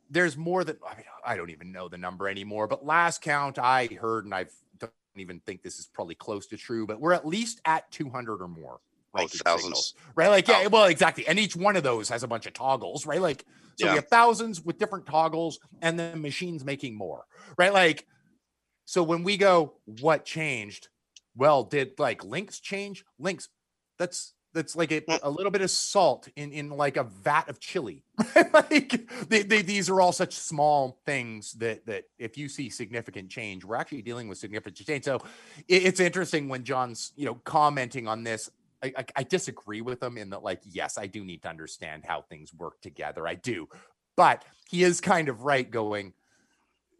[0.09, 2.67] there's more than I, mean, I don't even know the number anymore.
[2.67, 4.45] But last count I heard, and I
[4.79, 8.41] don't even think this is probably close to true, but we're at least at 200
[8.41, 8.81] or more
[9.13, 9.63] ranking thousands.
[9.63, 10.29] signals, right?
[10.29, 11.27] Like, yeah, well, exactly.
[11.27, 13.21] And each one of those has a bunch of toggles, right?
[13.21, 13.45] Like,
[13.79, 13.93] so Yeah.
[13.93, 17.25] we have thousands with different toggles, and then machines making more,
[17.57, 17.73] right?
[17.73, 18.05] Like,
[18.85, 20.89] so when we go, what changed?
[21.35, 23.03] Well, did like links change?
[23.17, 23.49] Links,
[23.97, 25.19] that's that's like a, Mm.
[25.23, 28.03] a little bit of salt in in like a vat of chili.
[28.53, 33.31] like they, they, these are all such small things that that if you see significant
[33.31, 35.05] change, we're actually dealing with significant change.
[35.05, 35.15] So
[35.67, 38.51] it, it's interesting when John's you know commenting on this.
[38.83, 42.03] I, I, I disagree with him in that, like, yes, I do need to understand
[42.05, 43.27] how things work together.
[43.27, 43.67] I do,
[44.17, 45.69] but he is kind of right.
[45.69, 46.13] Going,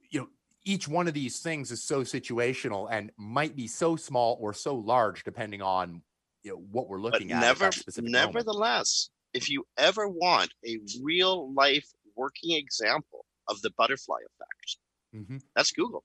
[0.09, 0.27] you know,
[0.63, 4.75] each one of these things is so situational and might be so small or so
[4.75, 6.01] large depending on
[6.43, 7.37] you know what we're looking at.
[7.37, 8.47] at never, that specific moment.
[8.47, 14.77] nevertheless, if you ever want a real life working example of the butterfly effect,
[15.13, 15.41] Mhm.
[15.55, 16.03] that's Google.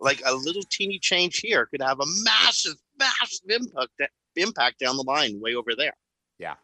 [0.00, 3.92] Like a little teeny change here could have a massive, massive impact
[4.42, 5.94] impact down the line way over there.
[6.38, 6.54] Yeah,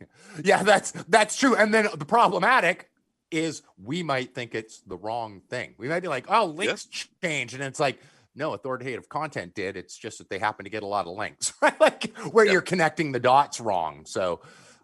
[0.42, 1.54] Yeah, that's that's true.
[1.56, 2.90] And then the problematic
[3.30, 5.74] is we might think it's the wrong thing.
[5.78, 6.86] We might be like, oh, links
[7.22, 8.00] change," and it's like,
[8.34, 9.76] no, authoritative content did.
[9.76, 11.78] It's just that they happen to get a lot of links, right?
[11.80, 12.52] Like where Yep.
[12.52, 14.04] you're connecting the dots wrong.
[14.06, 14.40] So,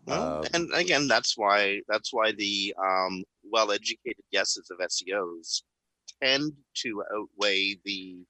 [0.07, 5.63] Well, um, and again, that's why that's why the um, well-educated guesses of SEOs
[6.23, 8.25] tend to outweigh the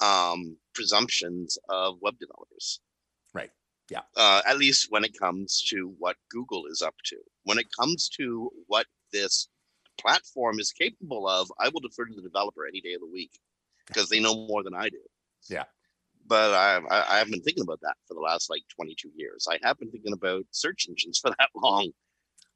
[0.00, 2.80] um, presumptions of web developers.
[3.90, 4.02] Yeah.
[4.16, 7.16] Uh, at least when it comes to what Google is up to.
[7.44, 9.48] When it comes to what this
[10.00, 13.32] platform is capable of, I will defer to the developer any day of the week
[13.86, 15.00] because they know more than I do.
[15.48, 15.64] Yeah.
[16.26, 19.48] But I, I, I have been thinking about that for the last like 22 years.
[19.50, 21.90] I have been thinking about search engines for that long.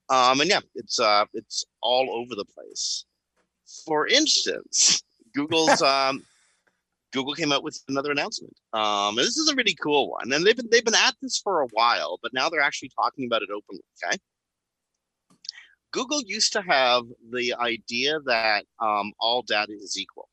[0.09, 3.07] Um, and yeah, it's uh, it's all over the place.
[3.85, 5.03] For instance,
[5.35, 6.25] Google's um,
[7.15, 8.53] Google came out with another announcement.
[8.73, 11.63] Um, this is a really cool one, and they've been they've been at this for
[11.63, 13.85] a while, but now they're actually talking about it openly.
[14.05, 14.19] Okay.
[15.93, 20.29] Google used to have the idea that um, all data is equal.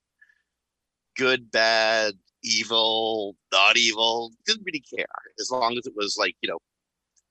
[1.16, 5.06] Good, bad, evil, not evil, didn't really care
[5.40, 6.58] as long as it was like, you know,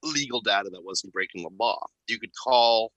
[0.01, 1.85] legal data that wasn't breaking the law.
[2.07, 2.93] You could call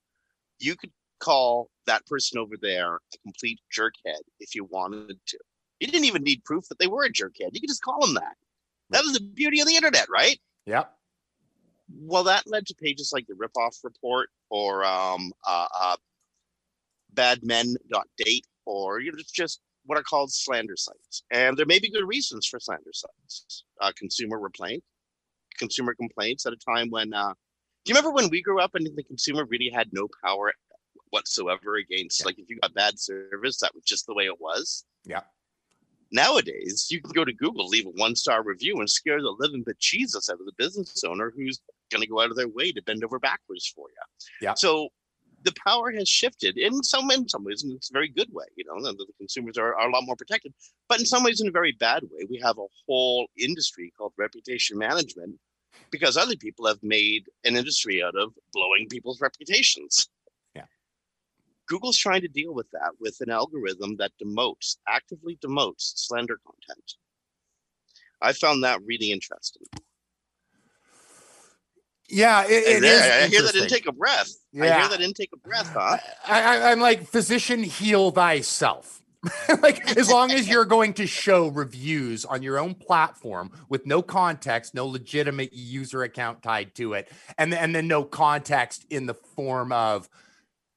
[0.61, 5.39] you could call that person over there a complete jerkhead if you wanted to.
[5.81, 7.51] You didn't even need proof that they were a jerkhead.
[7.53, 8.37] You could just call them that.
[8.91, 10.39] That was the beauty of the internet, right?
[10.67, 10.93] yep.
[12.01, 15.97] well, that led to pages like the Ripoff Report or um, uh, uh,
[17.15, 21.23] badmen.date or you know, it's just what are called slander sites.
[21.31, 23.65] And there may be good reasons for slander sites.
[23.81, 24.83] Uh, consumer complaint,
[25.59, 27.35] consumer complaints at a time when, uh,
[27.85, 30.53] do you remember when we grew up and the consumer really had no power
[31.11, 32.27] whatsoever against, Yeah.
[32.27, 34.85] like if you got bad service, that was just the way it was?
[35.05, 35.21] Yeah.
[36.13, 39.63] Nowadays, you can go to Google, leave a one star review, and scare the living
[39.65, 42.73] but Jesus out of the business owner who's going to go out of their way
[42.73, 44.47] to bend over backwards for you.
[44.47, 44.55] Yeah.
[44.55, 44.89] So
[45.45, 48.47] the power has shifted in some in some ways, and it's a very good way.
[48.57, 50.55] You know, the, the consumers are, are a lot more protected,
[50.89, 54.13] but in some ways, in a very bad way, we have a whole industry called
[54.17, 55.39] reputation management
[55.91, 60.09] because other people have made an industry out of blowing people's reputations.
[61.69, 66.95] Google's trying to deal with that with an algorithm that demotes, actively demotes slander content.
[68.21, 69.63] I found that really interesting.
[72.09, 73.01] Yeah, it, it is.
[73.01, 74.31] I, I hear that intake of breath.
[74.61, 74.81] I Yeah.
[74.81, 75.99] hear that intake of breath, huh?
[76.27, 79.01] I, I, I'm like, physician, heal thyself.
[79.63, 84.03] like, as long as you're going to show reviews on your own platform with no
[84.03, 89.15] context, no legitimate user account tied to it, and, and then no context in the
[89.15, 90.09] form of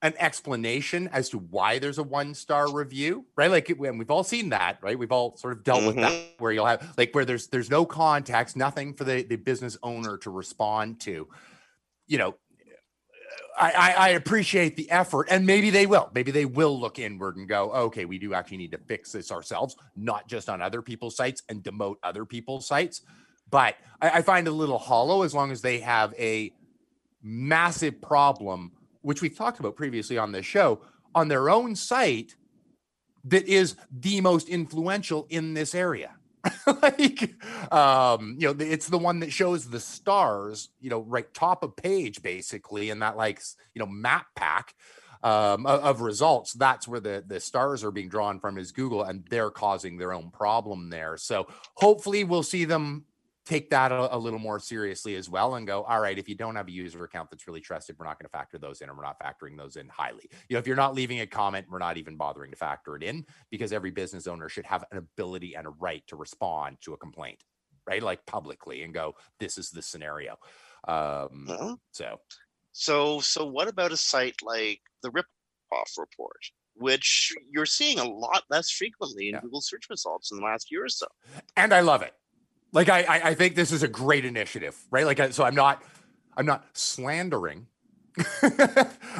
[0.01, 3.49] an explanation as to why there's a one star review, right?
[3.49, 4.97] Like, it- and we've all seen that, right?
[4.97, 6.43] We've all sort of dealt with that, mm-hmm.
[6.43, 10.17] where you'll have like where there's there's no context, nothing for the the business owner
[10.19, 11.27] to respond to.
[12.05, 12.35] You know,
[13.57, 16.11] I, I, I appreciate the effort, and maybe they will.
[16.13, 19.31] Maybe they will look inward and go, okay, we do actually need to fix this
[19.31, 23.01] ourselves, not just on other people's sites and demote other people's sites.
[23.49, 26.53] But I, I find it a little hollow as long as they have a
[27.23, 28.71] massive problem,
[29.07, 30.81] which we've talked about previously on this show,
[31.15, 32.35] on their own site
[33.23, 36.11] that is the most influential in this area.
[36.81, 37.33] like
[37.73, 41.75] um you know it's the one that shows the stars you know right top of
[41.75, 43.41] page basically in that like
[43.73, 44.73] you know map pack
[45.23, 49.03] um of, of results that's where the the stars are being drawn from is google
[49.03, 53.03] and they're causing their own problem there so hopefully we'll see them
[53.47, 56.35] take that a, a little more seriously as well and go all right if you
[56.35, 58.89] don't have a user account that's really trusted we're not going to factor those in
[58.89, 61.65] and we're not factoring those in highly you know if you're not leaving a comment
[61.69, 64.97] we're not even bothering to factor it in because every business owner should have an
[64.97, 67.43] ability and a right to respond to a complaint
[67.87, 68.03] right?
[68.03, 70.35] Like publicly and go, this is the scenario.
[70.87, 71.75] Um, Uh-huh.
[71.91, 72.19] so
[72.73, 76.37] So, so what about a site like the Ripoff Report,
[76.75, 79.41] which you're seeing a lot less frequently in Yeah.
[79.41, 81.07] Google search results in the last year or so?
[81.55, 82.13] and I love it.
[82.77, 85.03] Like I, I, think this is a great initiative, right?
[85.03, 85.81] Like, so I'm not,
[86.37, 87.65] I'm not slandering,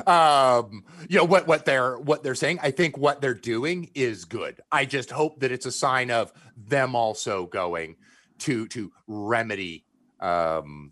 [0.05, 2.60] um, you know what what they're what they're saying.
[2.62, 4.62] I think what they're doing is good.
[4.72, 7.95] I just hope that it's a sign of them also going
[8.41, 9.86] to to remedy,
[10.20, 10.91] um,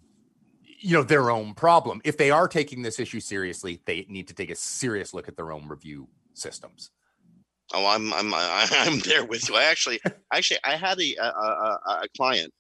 [0.80, 2.02] you know, their own problem.
[2.04, 5.36] If they are taking this issue seriously, they need to take a serious look at
[5.36, 6.90] their own review systems.
[7.74, 9.56] Oh, I'm I'm I'm there with you.
[9.56, 10.00] I actually
[10.34, 12.54] actually I had a a, a, a- client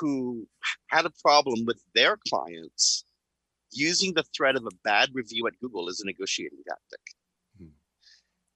[0.00, 0.46] who
[0.88, 3.04] had a problem with their clients
[3.72, 7.00] using the threat of a bad review at Google as a negotiating tactic.
[7.58, 7.66] Hmm.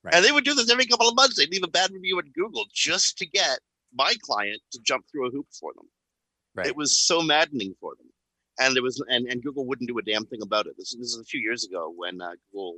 [0.02, 0.14] Right.
[0.14, 1.36] And they would do this every couple of months.
[1.36, 3.60] They'd leave a bad review at Google just to get
[3.94, 5.86] my client to jump through a hoop for them.
[6.54, 6.66] Right.
[6.66, 8.06] It was so maddening for them.
[8.58, 10.74] And there was and, and Google wouldn't do a damn thing about it.
[10.78, 12.76] This, this is a few years ago when uh, Google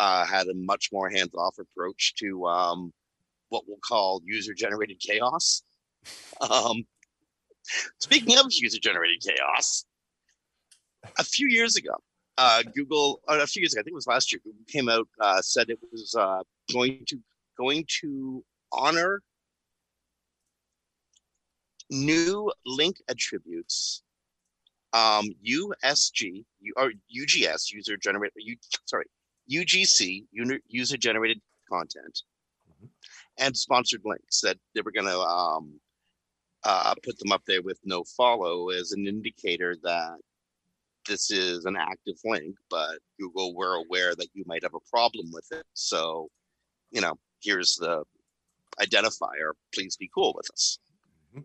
[0.00, 2.90] uh, had a much more hands-off approach to um,
[3.50, 5.62] what we'll call user-generated chaos.
[6.40, 6.84] Um,
[7.98, 9.84] speaking of user-generated chaos,
[11.18, 11.92] a few years ago,
[12.38, 14.88] uh, Google, uh, a few years ago, I think it was last year, Google came
[14.88, 16.42] out uh, said it was uh,
[16.72, 17.18] going to
[17.58, 18.42] going to
[18.72, 19.20] honor
[21.90, 24.02] new link attributes
[24.94, 26.44] um, USG
[26.76, 28.32] or UGS user generated
[28.86, 29.04] sorry
[29.50, 30.26] UGC
[30.68, 32.22] user generated content
[32.68, 32.88] Mhm.
[33.38, 35.80] and sponsored links that they were going to um,
[36.64, 40.18] uh, put them up there with no follow as an indicator that
[41.06, 45.30] this is an active link, but Google were aware that you might have a problem
[45.32, 45.66] with it.
[45.72, 46.30] So,
[46.90, 48.04] you know, here's the
[48.78, 49.52] identifier.
[49.74, 50.78] Please be cool with us.
[51.34, 51.44] Mhm.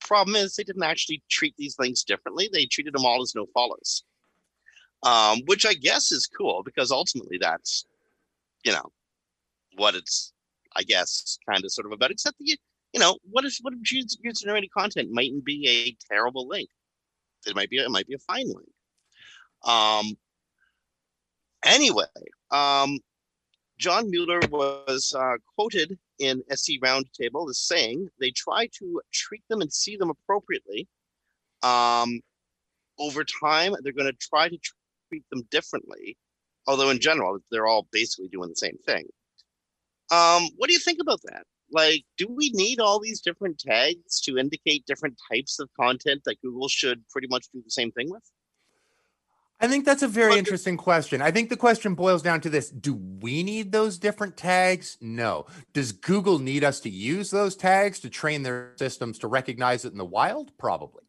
[0.00, 2.48] Problem is, they didn't actually treat these links differently.
[2.52, 4.04] They treated them all as no follows,
[5.02, 7.84] um, which I guess is cool because ultimately that's,
[8.64, 8.90] you know,
[9.76, 10.32] what it's,
[10.76, 12.10] I guess, kind of sort of about.
[12.10, 12.56] Except that you,
[12.92, 16.68] you know, what if what if user generated content mightn't be a terrible link?
[17.46, 18.70] It might be it might be a fine link.
[19.64, 20.16] Um.
[21.64, 22.06] Anyway,
[22.50, 22.98] um,
[23.78, 29.60] John Mueller was uh, quoted in SE Roundtable as saying they try to treat them
[29.60, 30.88] and see them appropriately.
[31.62, 32.20] Um,
[32.98, 34.58] over time, they're going to try to
[35.12, 36.16] treat them differently,
[36.66, 39.04] although in general, they're all basically doing the same thing.
[40.10, 41.44] Um, what do you think about that?
[41.70, 46.40] Like, do we need all these different tags to indicate different types of content that
[46.42, 48.22] Google should pretty much do the same thing with?
[49.58, 51.22] I think that's a very interesting question.
[51.22, 54.98] I think the question boils down to this Do we need those different tags?
[55.00, 55.46] No.
[55.72, 59.92] Does Google need us to use those tags to train their systems to recognize it
[59.92, 60.50] in the wild?
[60.58, 61.04] Probably.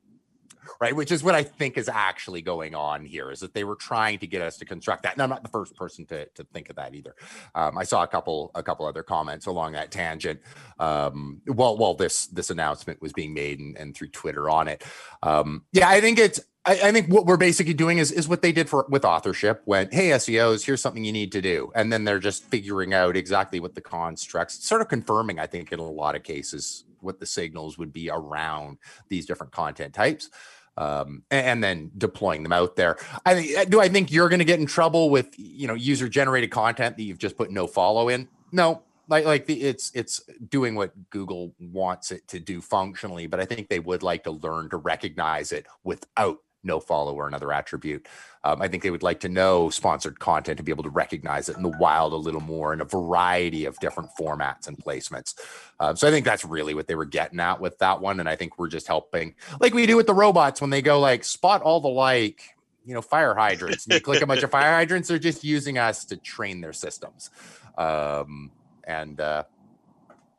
[0.79, 0.95] Right.
[0.95, 4.19] Which is what I think is actually going on here is that they were trying
[4.19, 5.13] to get us to construct that.
[5.13, 7.15] And I'm not the first person to, to think of that either.
[7.55, 10.41] Um, I saw a couple a couple other comments along that tangent
[10.79, 14.83] um, while while this this announcement was being made and, and through Twitter on it.
[15.21, 18.41] Um, yeah, I think it's I, I think what we're basically doing is is what
[18.41, 21.91] they did for with authorship when hey SEOs here's something you need to do and
[21.91, 25.79] then they're just figuring out exactly what the constructs sort of confirming I think in
[25.79, 28.77] a lot of cases what the signals would be around
[29.09, 30.29] these different content types
[30.77, 32.97] um, and, then deploying them out there.
[33.25, 36.09] I think do I think you're going to get in trouble with you know user
[36.09, 38.27] generated content that you've just put no follow in?
[38.51, 43.39] No, like like the, it's it's doing what Google wants it to do functionally, but
[43.39, 47.51] I think they would like to learn to recognize it without no follow or another
[47.51, 48.07] attribute.
[48.43, 51.49] Um, I think they would like to know sponsored content to be able to recognize
[51.49, 55.35] it in the wild a little more in a variety of different formats and placements.
[55.79, 58.27] Um, so I think that's really what they were getting at with that one, and
[58.27, 61.23] I think we're just helping, like we do with the robots when they go like
[61.23, 62.41] spot all the like
[62.85, 65.77] you know fire hydrants and you click a bunch of fire hydrants they're just using
[65.77, 67.29] us to train their systems
[67.77, 68.51] um
[68.83, 69.43] and uh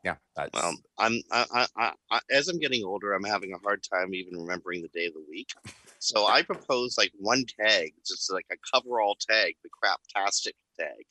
[0.03, 3.57] yeah that's Well, I'm I, I, I, I, as I'm getting older, I'm having a
[3.57, 5.53] hard time even remembering the day of the week.
[6.05, 11.05] So I propose like one tag, just like a coverall tag, the craptastic tag.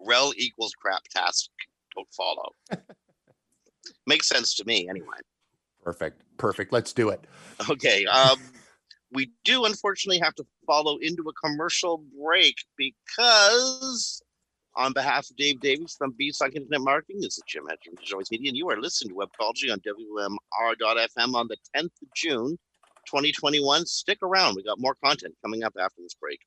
[0.00, 1.50] Rel equals craptastic.
[1.94, 2.52] Don't follow.
[4.06, 5.18] Makes sense to me anyway.
[5.84, 7.26] perfect perfect let's do it
[7.68, 8.06] Okay.
[8.06, 8.38] Um,
[9.12, 14.22] we do unfortunately have to follow into a commercial break because,
[14.74, 18.22] on behalf of Dave Davies from Beanstalk Internet Marketing, this is Jim Hedger from Digital
[18.30, 22.58] Media, and you are listening to Webcology on WMR.FM on the 10th of June,
[23.06, 23.86] 2021.
[23.86, 24.56] Stick around.
[24.56, 26.40] We got more content coming up after this break.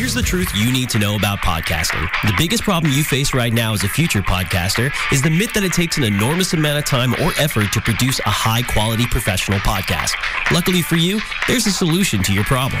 [0.00, 2.08] Here's the truth you need to know about podcasting.
[2.22, 5.62] The biggest problem you face right now as a future podcaster is the myth that
[5.62, 9.58] it takes an enormous amount of time or effort to produce a high quality professional
[9.58, 10.12] podcast.
[10.54, 12.80] Luckily for you, there's a solution to your problem.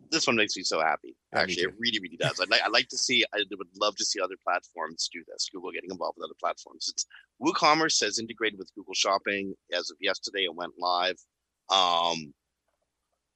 [0.09, 1.15] This one makes me so happy.
[1.34, 2.39] Actually, it really, really does.
[2.39, 3.25] I'd like, I'd like to see.
[3.34, 5.49] I would love to see other platforms do this.
[5.51, 6.88] Google getting involved with other platforms.
[6.91, 7.05] It's
[7.41, 10.43] WooCommerce has integrated with Google Shopping as of yesterday.
[10.43, 11.17] It went live.
[11.69, 12.34] Um,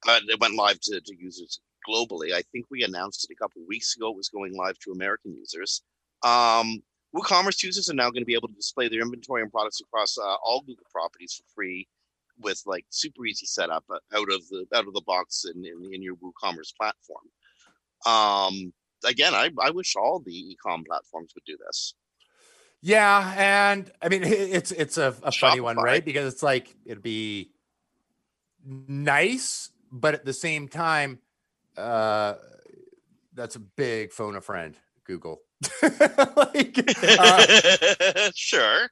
[0.06, 2.32] uh, it went live to, to users globally.
[2.32, 4.10] I think we announced it a couple weeks ago.
[4.10, 5.82] It was going live to American users.
[6.22, 6.82] Um,
[7.14, 10.18] WooCommerce users are now going to be able to display their inventory and products across
[10.18, 11.88] uh, all Google properties for free
[12.40, 15.94] with like super easy setup uh, out of the out of the box in, in,
[15.94, 17.24] in your WooCommerce platform.
[18.06, 18.72] Um,
[19.04, 21.94] again, I, I wish all the e-com platforms would do this.
[22.80, 26.04] Yeah, and I mean it's it's a, a funny one, right?
[26.04, 27.50] Because it's like it'd be
[28.64, 31.18] nice, but at the same time,
[31.78, 32.34] uh,
[33.34, 35.40] that's a big phone a friend, Google.
[36.36, 38.88] like, uh, sure.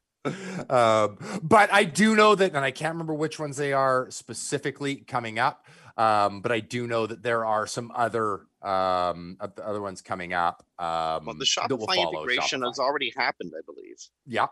[0.68, 4.96] um, but I do know that, and I can't remember which ones they are specifically
[4.96, 5.66] coming up.
[5.96, 10.64] Um, but I do know that there are some other um other ones coming up.
[10.78, 12.66] Um, Well, the will Shopify integration Shopify.
[12.66, 13.96] has already happened, I believe.
[14.26, 14.46] Yeah.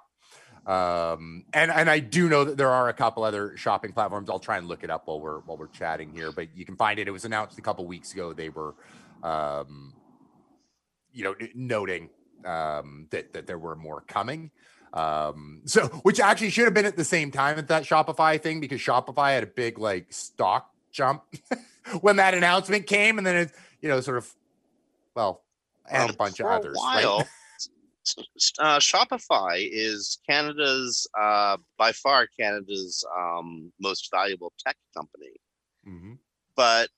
[0.67, 4.31] Um, and and I do know that there are a couple other shopping platforms.
[4.31, 6.77] I'll try and look it up while we're while we're chatting here, but you can
[6.77, 7.07] find it.
[7.07, 8.33] It was announced a couple weeks ago.
[8.33, 8.75] They were,
[9.23, 9.93] um,
[11.13, 12.09] you know, noting
[12.47, 14.51] um, that that there were more coming.
[14.95, 18.61] Um, so which actually should have been at the same time at that Shopify thing
[18.61, 21.25] because Shopify had a big like stock jump
[22.01, 23.53] when that announcement came, and then it
[23.83, 24.33] you know sort of
[25.15, 25.43] well
[25.91, 26.77] and a bunch of others.
[26.77, 27.29] A while, s-
[28.59, 35.33] uh, Shopify is Canada's, uh, by far Canada's um, most valuable tech company.
[35.87, 36.19] Mhm.
[36.57, 36.91] But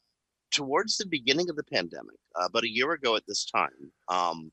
[0.51, 4.53] towards the beginning of the pandemic, uh, about a year ago at this time, um,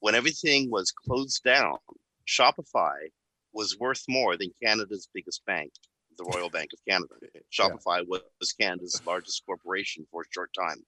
[0.00, 1.78] when everything was closed down,
[2.26, 3.10] Shopify
[3.52, 5.72] was worth more than Canada's biggest bank,
[6.18, 7.14] the Royal Bank of Canada.
[7.52, 10.84] Shopify was Canada's largest corporation for a short time,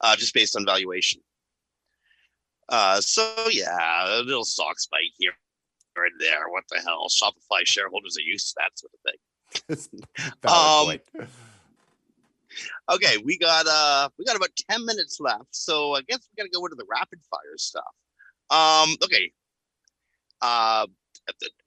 [0.00, 1.20] uh, just based on valuation.
[2.70, 5.32] Uh, so yeah, a little stock spike here
[5.96, 6.48] and there.
[6.48, 7.08] What the hell?
[7.08, 9.18] Shopify shareholders are used to that sort of thing.
[10.44, 10.98] Um.
[12.90, 16.50] Okay, we got uh we got about 10 minutes left, so I guess we gotta
[16.52, 17.84] go into the rapid fire stuff.
[18.50, 19.32] Um, okay.
[20.40, 20.86] Uh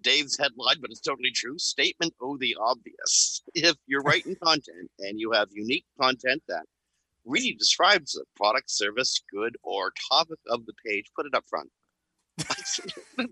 [0.01, 1.57] Dave's headline, but it's totally true.
[1.57, 3.41] Statement oh the obvious.
[3.53, 6.65] If you're writing content and you have unique content that
[7.25, 11.69] really describes a product, service, good, or topic of the page, put it up front.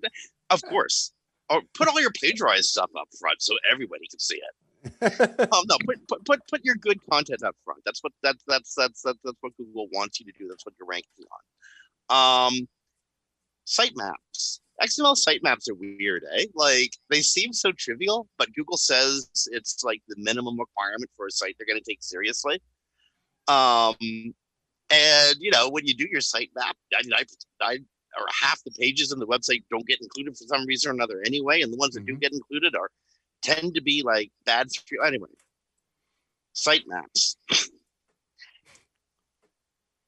[0.49, 1.11] of course.
[1.49, 4.55] or put all your plagiarized stuff up front so everybody can see it.
[5.53, 7.81] um, no, put, put put put your good content up front.
[7.85, 10.47] That's what that's that's that's that's, that's what Google wants you to do.
[10.47, 11.25] That's what you're ranking
[12.09, 12.47] on.
[12.47, 12.67] Um,
[13.67, 14.59] sitemaps.
[14.81, 16.45] XML sitemaps are weird, eh?
[16.55, 21.31] Like they seem so trivial, but Google says it's like the minimum requirement for a
[21.31, 22.59] site they're going to take seriously.
[23.51, 23.95] Um,
[24.89, 27.85] and you know when you do your sitemap, 99
[28.17, 31.21] or half the pages in the website don't get included for some reason or another
[31.25, 32.15] anyway, and the ones that mm-hmm.
[32.15, 32.89] do get included are
[33.41, 34.67] tend to be like bad.
[35.05, 35.29] Anyway,
[36.55, 37.35] sitemaps.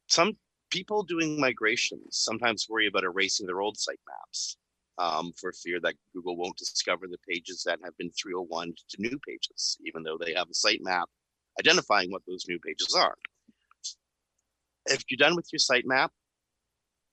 [0.08, 0.38] Some
[0.70, 4.56] people doing migrations sometimes worry about erasing their old sitemaps
[4.98, 9.20] um, for fear that Google won't discover the pages that have been 301 to new
[9.28, 11.06] pages, even though they have a sitemap
[11.60, 13.16] identifying what those new pages are.
[14.86, 16.10] If you're done with your sitemap,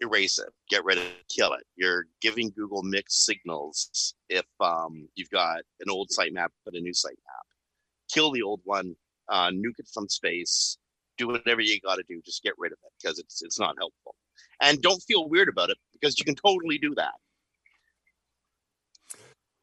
[0.01, 1.65] erase it, get rid of it, kill it.
[1.77, 6.93] You're giving Google mixed signals if um, you've got an old sitemap, but a new
[6.93, 7.45] sitemap.
[8.13, 8.97] Kill the old one,
[9.29, 10.79] uh, nuke it from space,
[11.19, 12.21] do whatever you got to do.
[12.25, 14.17] Just get rid of it because it's it's not helpful.
[14.61, 17.15] And don't feel weird about it because you can totally do that.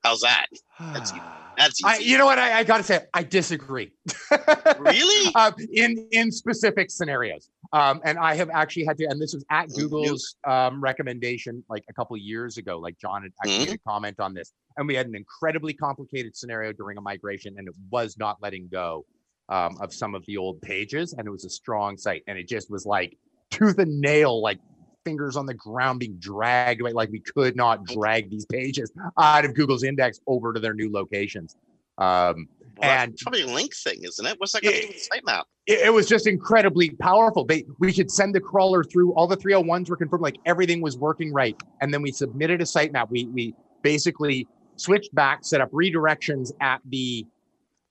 [0.03, 0.45] How's that?
[0.80, 1.22] That's easy.
[1.58, 1.88] That's easy.
[1.88, 2.38] I, you know what?
[2.38, 3.91] I, I got to say, I disagree.
[4.80, 5.34] really?
[5.34, 9.45] Um, in in specific scenarios, um, and I have actually had to, and this was
[9.49, 12.80] at Google's um, recommendation like a couple years ago.
[12.80, 13.72] Like John had actually mm-hmm.
[13.72, 17.55] made a comment on this, and we had an incredibly complicated scenario during a migration,
[17.57, 19.05] and it was not letting go
[19.49, 22.47] um, of some of the old pages, and it was a strong site, and it
[22.47, 23.18] just was like
[23.51, 24.59] tooth and nail, like
[25.03, 26.91] fingers on the ground being dragged away.
[26.91, 30.91] Like we could not drag these pages out of Google's index over to their new
[30.91, 31.55] locations.
[31.97, 32.47] Um,
[32.82, 34.39] and probably link thing, isn't it?
[34.39, 35.43] What's that going to do with the sitemap?
[35.65, 37.45] It, it was just incredibly powerful.
[37.45, 40.97] They we could send the crawler through all the 301s were confirmed, like everything was
[40.97, 41.55] working right.
[41.82, 43.09] And then we submitted a sitemap.
[43.09, 47.25] We we basically switched back, set up redirections at the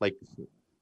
[0.01, 0.15] like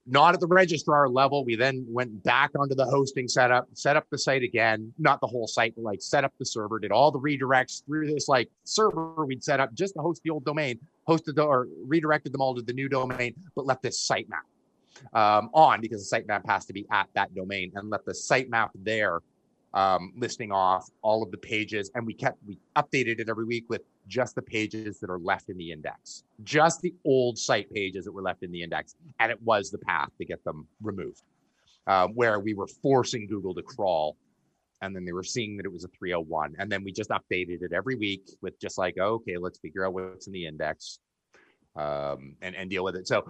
[0.07, 1.45] not at the registrar level.
[1.45, 5.27] We then went back onto the hosting setup, set up the site again, not the
[5.27, 8.49] whole site, but like set up the server, did all the redirects through this like
[8.65, 10.79] server we'd set up just to host the old domain,
[11.09, 14.47] hosted the, or redirected them all to the new domain, but left this sitemap
[15.13, 18.71] um, on because the sitemap has to be at that domain and left the sitemap
[18.75, 19.21] there
[19.75, 21.91] um, listing off all of the pages.
[21.95, 25.51] And we kept, we updated it every week with just the pages that are left
[25.51, 28.95] in the index, just the old site pages that were left in the index.
[29.19, 31.23] And it was the path to get them removed,
[31.87, 34.17] uh, where we were forcing Google to crawl.
[34.85, 36.55] And then they were seeing that it was a 301.
[36.59, 39.95] And then we just updated it every week with just like, okay, let's figure out
[39.95, 40.99] what's in the index
[41.77, 43.09] um, and, and deal with it.
[43.09, 43.25] So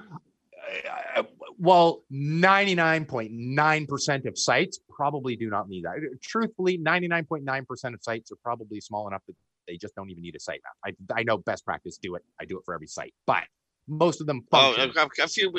[1.17, 1.23] uh,
[1.57, 5.97] while 99.9% of sites probably do not need that.
[6.23, 9.37] Truthfully, 99.9% of sites are probably small enough that
[9.69, 10.75] they just don't even need a sitemap.
[10.85, 12.25] I, I know best practice do it.
[12.41, 13.45] I do it for every site, but
[13.87, 14.43] most of them.
[14.51, 14.93] Function.
[14.97, 15.53] Oh, a, a few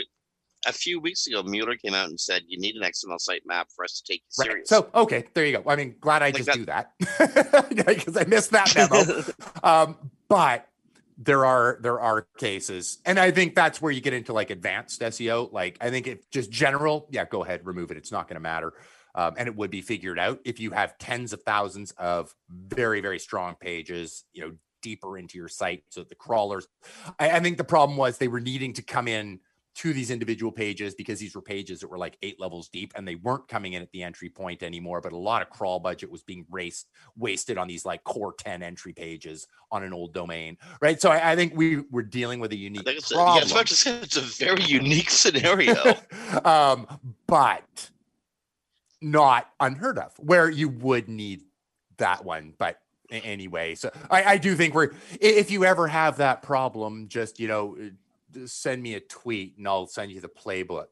[0.66, 3.86] a few weeks ago, Mueller came out and said you need an XML sitemap for
[3.86, 4.70] us to take you serious.
[4.70, 5.64] So okay, there you go.
[5.70, 6.92] I mean, glad I like just that.
[7.00, 9.24] do that because I missed that memo.
[9.64, 9.98] um,
[10.28, 10.68] but
[11.18, 15.02] there are there are cases, and I think that's where you get into like advanced
[15.02, 15.52] SEO.
[15.52, 17.98] Like I think if just general, yeah, go ahead, remove it.
[17.98, 18.74] It's not going to matter
[19.16, 23.02] um, and it would be figured out if you have tens of thousands of very
[23.02, 24.52] very strong pages you know
[24.84, 26.68] deeper into your site so the crawlers
[27.18, 29.40] I, I think the problem was they were needing to come in
[29.76, 33.06] to these individual pages because these were pages that were like eight levels deep and
[33.06, 35.02] they weren't coming in at the entry point anymore.
[35.02, 38.64] But a lot of crawl budget was being raced, wasted on these like core 10
[38.64, 40.58] entry pages on an old domain.
[40.80, 41.02] Right.
[41.02, 43.44] So I, I think we were dealing with a unique it's problem.
[43.44, 45.76] A, yeah, it's, to say it's a very unique scenario.
[46.46, 46.88] um,
[47.28, 47.90] but
[49.02, 51.44] not unheard of where you would need
[51.98, 52.54] that one.
[52.58, 52.80] But
[53.12, 57.50] anyway, so I, I do think we're, if you ever have that problem, just, you
[57.50, 57.78] know,
[58.46, 60.88] send me a tweet and I'll send you the playbook.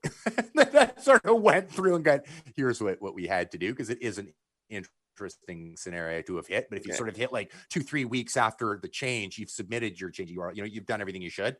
[0.71, 2.21] that sort of went through and got,
[2.55, 4.33] here's what, what we had to do because it is an
[4.69, 6.67] interesting scenario to have hit.
[6.69, 6.91] But if okay.
[6.91, 10.31] you sort of hit like two, three weeks after the change, you've submitted your change,
[10.31, 11.57] you are, you know, you've done everything you should,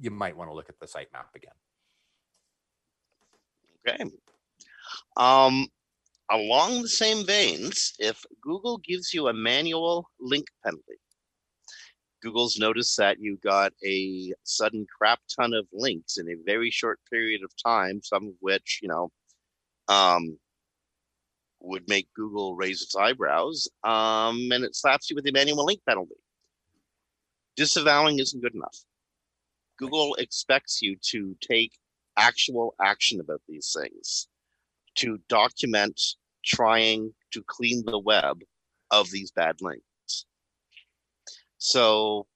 [0.00, 1.52] you might want to look at the sitemap again.
[3.88, 4.04] Okay.
[5.16, 5.68] Um,
[6.30, 10.98] along the same veins, if Google gives you a manual link penalty,
[12.26, 16.98] Google's noticed that you got a sudden crap ton of links in a very short
[17.08, 19.12] period of time, some of which, you know,
[19.86, 20.36] um,
[21.60, 25.80] would make Google raise its eyebrows, um, and it slaps you with a manual link
[25.88, 26.16] penalty.
[27.54, 28.76] Disavowing isn't good enough.
[29.78, 31.78] Google expects you to take
[32.16, 34.26] actual action about these things
[34.96, 36.00] to document
[36.44, 38.40] trying to clean the web
[38.90, 39.85] of these bad links.
[41.58, 42.26] So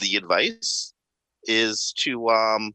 [0.00, 0.92] the advice
[1.44, 2.74] is to um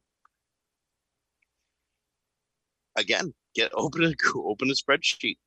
[2.96, 5.38] again get open a open a spreadsheet.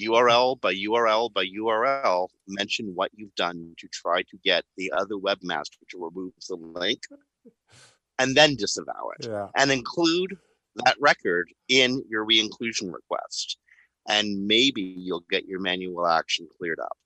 [0.00, 5.16] Url by url by url mention what you've done to try to get the other
[5.16, 7.02] webmaster to remove the link
[8.18, 9.26] and then disavow it.
[9.28, 9.48] Yeah.
[9.56, 10.36] and include
[10.84, 13.58] that record in your re-inclusion request.
[14.08, 16.96] And maybe you'll get your manual action cleared up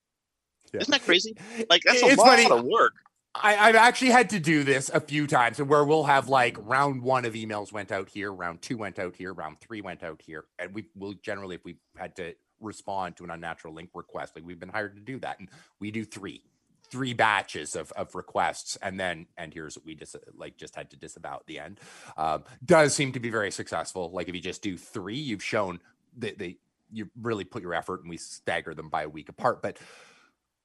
[0.72, 0.80] Yeah.
[0.80, 1.36] isn't that crazy
[1.70, 2.50] like that's a It's lot funny.
[2.50, 2.94] of work
[3.34, 6.56] I, I've actually had to do this a few times and where we'll have like
[6.60, 10.04] round one of emails went out here, round two went out here, round three went
[10.04, 10.44] out here.
[10.58, 14.46] And we will generally, if we had to respond to an unnatural link request, like
[14.46, 15.40] we've been hired to do that.
[15.40, 15.48] And
[15.80, 16.42] we do three,
[16.90, 18.76] three batches of, of requests.
[18.80, 21.80] And then, and here's what we just like just had to disavow at the end.
[22.16, 24.12] Um, does seem to be very successful.
[24.12, 25.80] Like if you just do three, you've shown
[26.18, 26.58] that they,
[26.92, 29.60] you really put your effort and we stagger them by a week apart.
[29.60, 29.78] But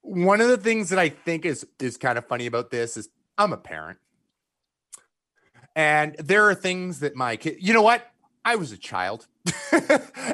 [0.02, 3.08] one of the things that I think is is kind of funny about this is
[3.38, 3.98] I'm a parent.
[5.76, 8.06] And there are things that my kid, you know what?
[8.44, 9.26] I was a child.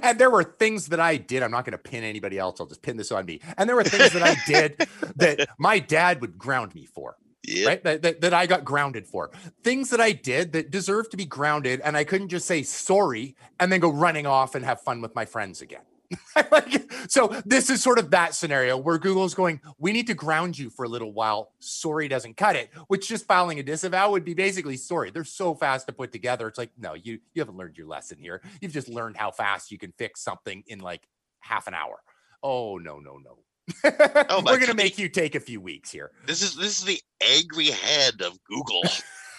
[0.02, 1.42] and there were things that I did.
[1.42, 2.60] I'm not going to pin anybody else.
[2.60, 3.40] I'll just pin this on me.
[3.58, 7.68] And there were things that I did that my dad would ground me for yeah
[7.68, 7.84] right?
[7.84, 9.30] That, that, that I got grounded for.
[9.62, 13.36] Things that I did that deserved to be grounded, and I couldn't just say sorry
[13.60, 15.82] and then go running off and have fun with my friends again.
[16.50, 20.58] like, so this is sort of that scenario where Google's going, we need to ground
[20.58, 21.52] you for a little while.
[21.58, 25.10] Sorry doesn't cut it, which just filing a disavow would be basically sorry.
[25.10, 26.48] They're so fast to put together.
[26.48, 28.42] It's like, no, you you haven't learned your lesson here.
[28.60, 31.08] You've just learned how fast you can fix something in like
[31.40, 32.00] half an hour.
[32.42, 33.38] Oh no, no, no.
[34.28, 36.12] Oh, We're gonna make you take a few weeks here.
[36.26, 38.82] This is this is the angry head of Google.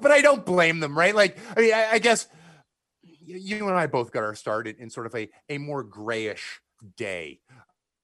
[0.00, 1.14] but I don't blame them, right?
[1.14, 2.28] Like, I mean, I, I guess
[3.24, 6.60] you and I both got our start in, in sort of a a more grayish
[6.96, 7.40] day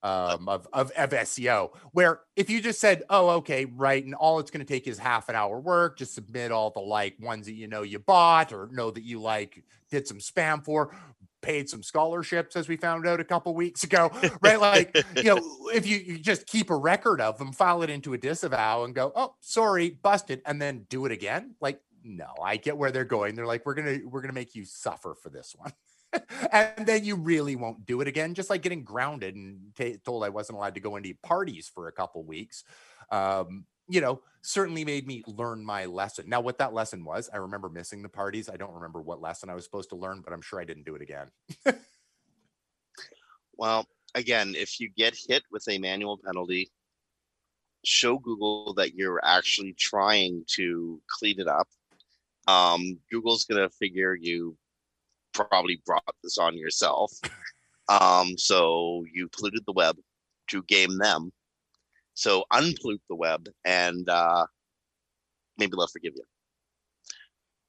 [0.01, 4.39] um, of, of of SEO, where if you just said, "Oh, okay, right," and all
[4.39, 7.45] it's going to take is half an hour work, just submit all the like ones
[7.47, 10.95] that you know you bought or know that you like did some spam for.
[11.41, 14.11] Paid some scholarships, as we found out a couple weeks ago,
[14.41, 14.59] right?
[14.59, 15.39] Like, you know,
[15.73, 18.93] if you, you just keep a record of them, file it into a disavow and
[18.93, 21.55] go, oh, sorry, busted, and then do it again.
[21.61, 21.79] Like,
[22.09, 23.35] no, I get where they're going.
[23.35, 25.73] They're like, we're gonna we're gonna make you suffer for this one.
[26.51, 30.23] and then you really won't do it again, just like getting grounded and ta told
[30.23, 32.63] I wasn't allowed to go into parties for a couple weeks.
[33.11, 36.29] Um, you know, certainly made me learn my lesson.
[36.29, 38.49] Now, what that lesson was, I remember missing the parties.
[38.49, 40.85] I don't remember what lesson I was supposed to learn, but I'm sure I didn't
[40.85, 41.29] do it again.
[43.59, 46.71] Well, again, if you get hit with a manual penalty,
[47.83, 51.67] show Google that you're actually trying to clean it up.
[52.47, 54.57] Um, Google's gonna figure you
[55.33, 57.11] probably brought this on yourself.
[57.89, 59.97] Um, so you polluted the web
[60.49, 61.31] to game them.
[62.13, 64.45] So unpollute the web and uh,
[65.57, 66.23] maybe they'll forgive you.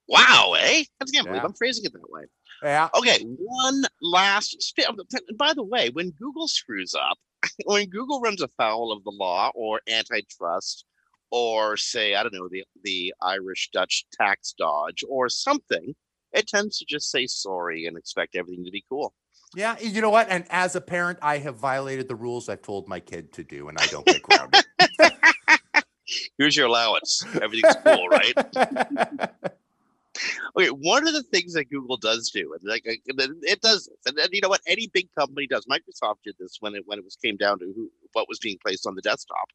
[0.09, 0.85] Wow, eh?
[1.01, 1.47] I can't believe Yeah.
[1.47, 2.25] I'm phrasing it that way.
[2.63, 2.89] Yeah.
[2.95, 4.61] Okay, one last.
[4.61, 4.93] sp-
[5.39, 7.17] By the way, when Google screws up,
[7.65, 10.85] when Google runs afoul of the law or antitrust,
[11.31, 15.95] or say I don't know the the Irish Dutch tax dodge or something,
[16.33, 19.15] it tends to just say sorry and expect everything to be cool.
[19.55, 20.29] Yeah, you know what?
[20.29, 23.69] And as a parent, I have violated the rules I've told my kid to do,
[23.69, 24.65] and I don't get grounded.
[26.39, 27.25] Here's your allowance.
[27.41, 29.31] Everything's cool, right?
[30.57, 34.19] Okay, one of the things that Google does do, and like it does this, and,
[34.19, 35.65] and you know what, any big company does.
[35.67, 38.59] Microsoft did this when it when it was came down to who what was being
[38.61, 39.49] placed on the desktop.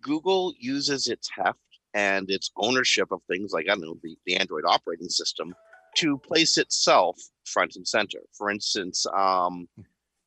[0.00, 1.58] Google uses its heft
[1.94, 5.54] and its ownership of things like I don't know the, the Android operating system
[5.96, 8.20] to place itself front and center.
[8.32, 9.68] For instance, um,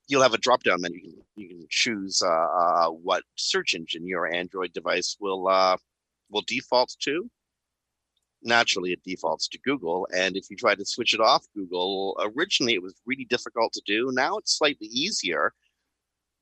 [0.07, 0.99] you'll have a drop down menu.
[1.01, 5.77] You can, you can choose uh, uh, what search engine your Android device will uh,
[6.29, 7.29] will default to
[8.43, 10.07] naturally it defaults to Google.
[10.15, 13.81] And if you try to switch it off Google, originally it was really difficult to
[13.85, 14.11] do.
[14.11, 15.53] Now it's slightly easier.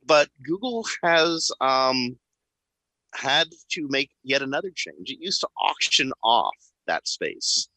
[0.05, 2.17] But Google has um,
[3.13, 5.09] had to make yet another change.
[5.09, 6.55] It used to auction off
[6.87, 7.67] that space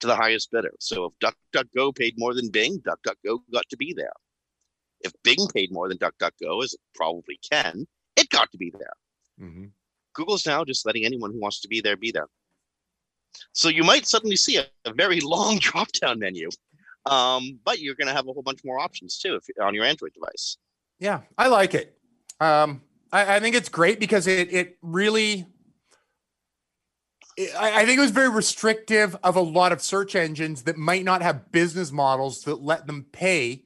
[0.00, 0.72] to the highest bidder.
[0.78, 4.12] So if DuckDuckGo paid more than Bing, DuckDuckGo got to be there.
[5.02, 7.86] If Bing paid more than DuckDuckGo, as it probably can,
[8.16, 8.92] it got to be there.
[9.40, 9.70] Mhm.
[10.12, 12.26] Google's now just letting anyone who wants to be there be there.
[13.52, 16.48] So you might suddenly see a, a very long drop down menu,
[17.06, 19.74] um, but you're going to have a whole bunch more options too if you're on
[19.74, 20.56] your Android device.
[20.98, 21.96] Yeah, I like it.
[22.40, 22.82] Um,
[23.12, 25.46] I, I think it's great because it it really.
[27.58, 31.22] I think it was very restrictive of a lot of search engines that might not
[31.22, 33.62] have business models that let them pay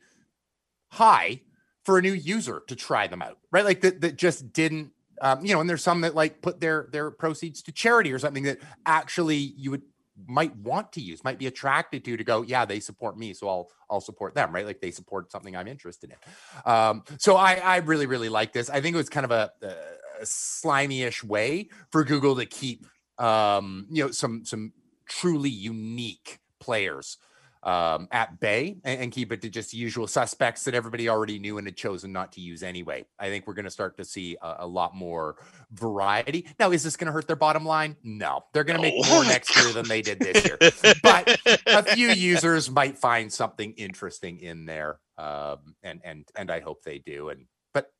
[0.93, 1.41] high
[1.85, 3.65] for a new user to try them out, right?
[3.65, 6.89] Like that that just didn't Um, you know, and there's some that like put their
[6.93, 9.83] their proceeds to charity or something that actually you would
[10.27, 13.49] might want to use, might be attracted to to go, yeah, they support me, so
[13.49, 14.67] I'll I'll support them, right?
[14.67, 16.73] Like they support something I'm interested in.
[16.73, 18.71] Um, so I I really really like this.
[18.71, 22.87] I think it was kind of a, a slimy-ish way for Google to keep
[23.19, 24.73] um, you know some some
[25.07, 27.19] truly unique players
[27.65, 31.57] um, at bay and, and, keep it to just usual suspects that everybody already knew
[31.57, 33.07] and had chosen not to use anyway.
[33.19, 35.37] I think we're going to start to see a, a, lot more
[35.73, 36.47] variety.
[36.59, 37.97] Now, is this going to hurt their bottom line?
[38.03, 40.59] No, they're going to make more next year than they did this year.
[41.03, 46.61] but a few users might find something interesting in there, um, and and and I
[46.61, 47.31] hope they do.
[47.31, 47.91] And but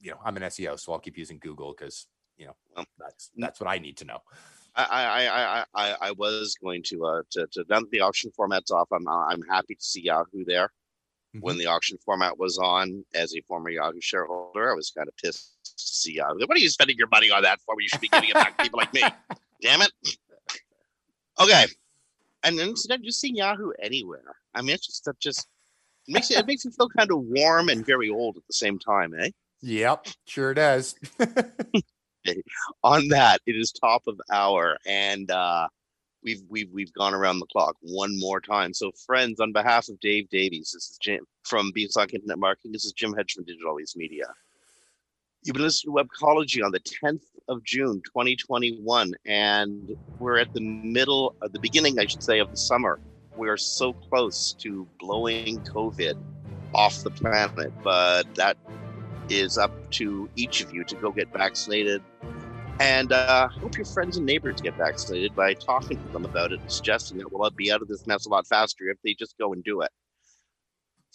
[0.00, 2.06] you know, I'm an SEO, so I'll keep using Google because
[2.38, 4.20] you know that's that's what I need to know.
[4.76, 8.88] I, I, I, I, was going to, uh, to, to that the auction format's off,
[8.92, 10.70] I'm, I'm happy to see Yahoo there.
[11.34, 11.40] Mm-hmm.
[11.40, 15.16] When the auction format was on, as a former Yahoo shareholder, I was kind of
[15.16, 16.46] pissed to see Yahoo.
[16.46, 17.74] What are you spending your money on that for?
[17.80, 19.02] You should be giving it back to people like me.
[19.62, 19.92] Damn it.
[21.40, 21.66] Okay.
[22.42, 24.36] And instead, of just seeing Yahoo anywhere.
[24.54, 25.46] I mean, it's just that just
[26.08, 28.52] it makes it, it makes me feel kind of warm and very old at the
[28.52, 29.30] same time, eh?
[29.62, 30.94] Yep, sure does.
[32.84, 35.68] on that, it is top of hour, and uh,
[36.22, 38.74] we've we've we've gone around the clock one more time.
[38.74, 42.72] So, friends, on behalf of Dave Davies, this is Jim from Beanstalk Internet Marketing.
[42.72, 44.26] This is Jim Hedge from Digital Always Media.
[45.42, 50.60] You've been listening to Webcology on the 10th of June, 2021, and we're at the
[50.60, 53.00] middle, of the beginning, I should say, of the summer.
[53.38, 56.18] We are so close to blowing COVID
[56.74, 58.58] off the planet, but that
[59.30, 62.02] is up to each of you to go get vaccinated.
[62.80, 66.60] And uh, hope your friends and neighbors get vaccinated by talking to them about it
[66.60, 69.36] and suggesting that we'll be out of this mess a lot faster if they just
[69.38, 69.90] go and do it.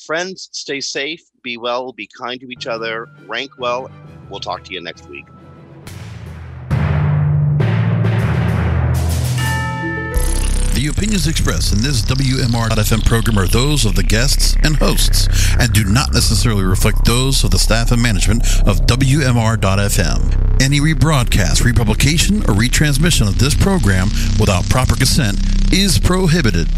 [0.06, 3.90] Friends, stay safe, be well, be kind to each other, rank well.
[4.30, 5.26] We'll talk to you next week.
[10.86, 15.28] The opinions expressed in this WMR.FM program are those of the guests and hosts
[15.60, 20.62] and do not necessarily reflect those of the staff and management of WMR.FM.
[20.62, 24.10] Any rebroadcast, republication, or retransmission of this program
[24.40, 25.40] without proper consent
[25.74, 26.68] is prohibited.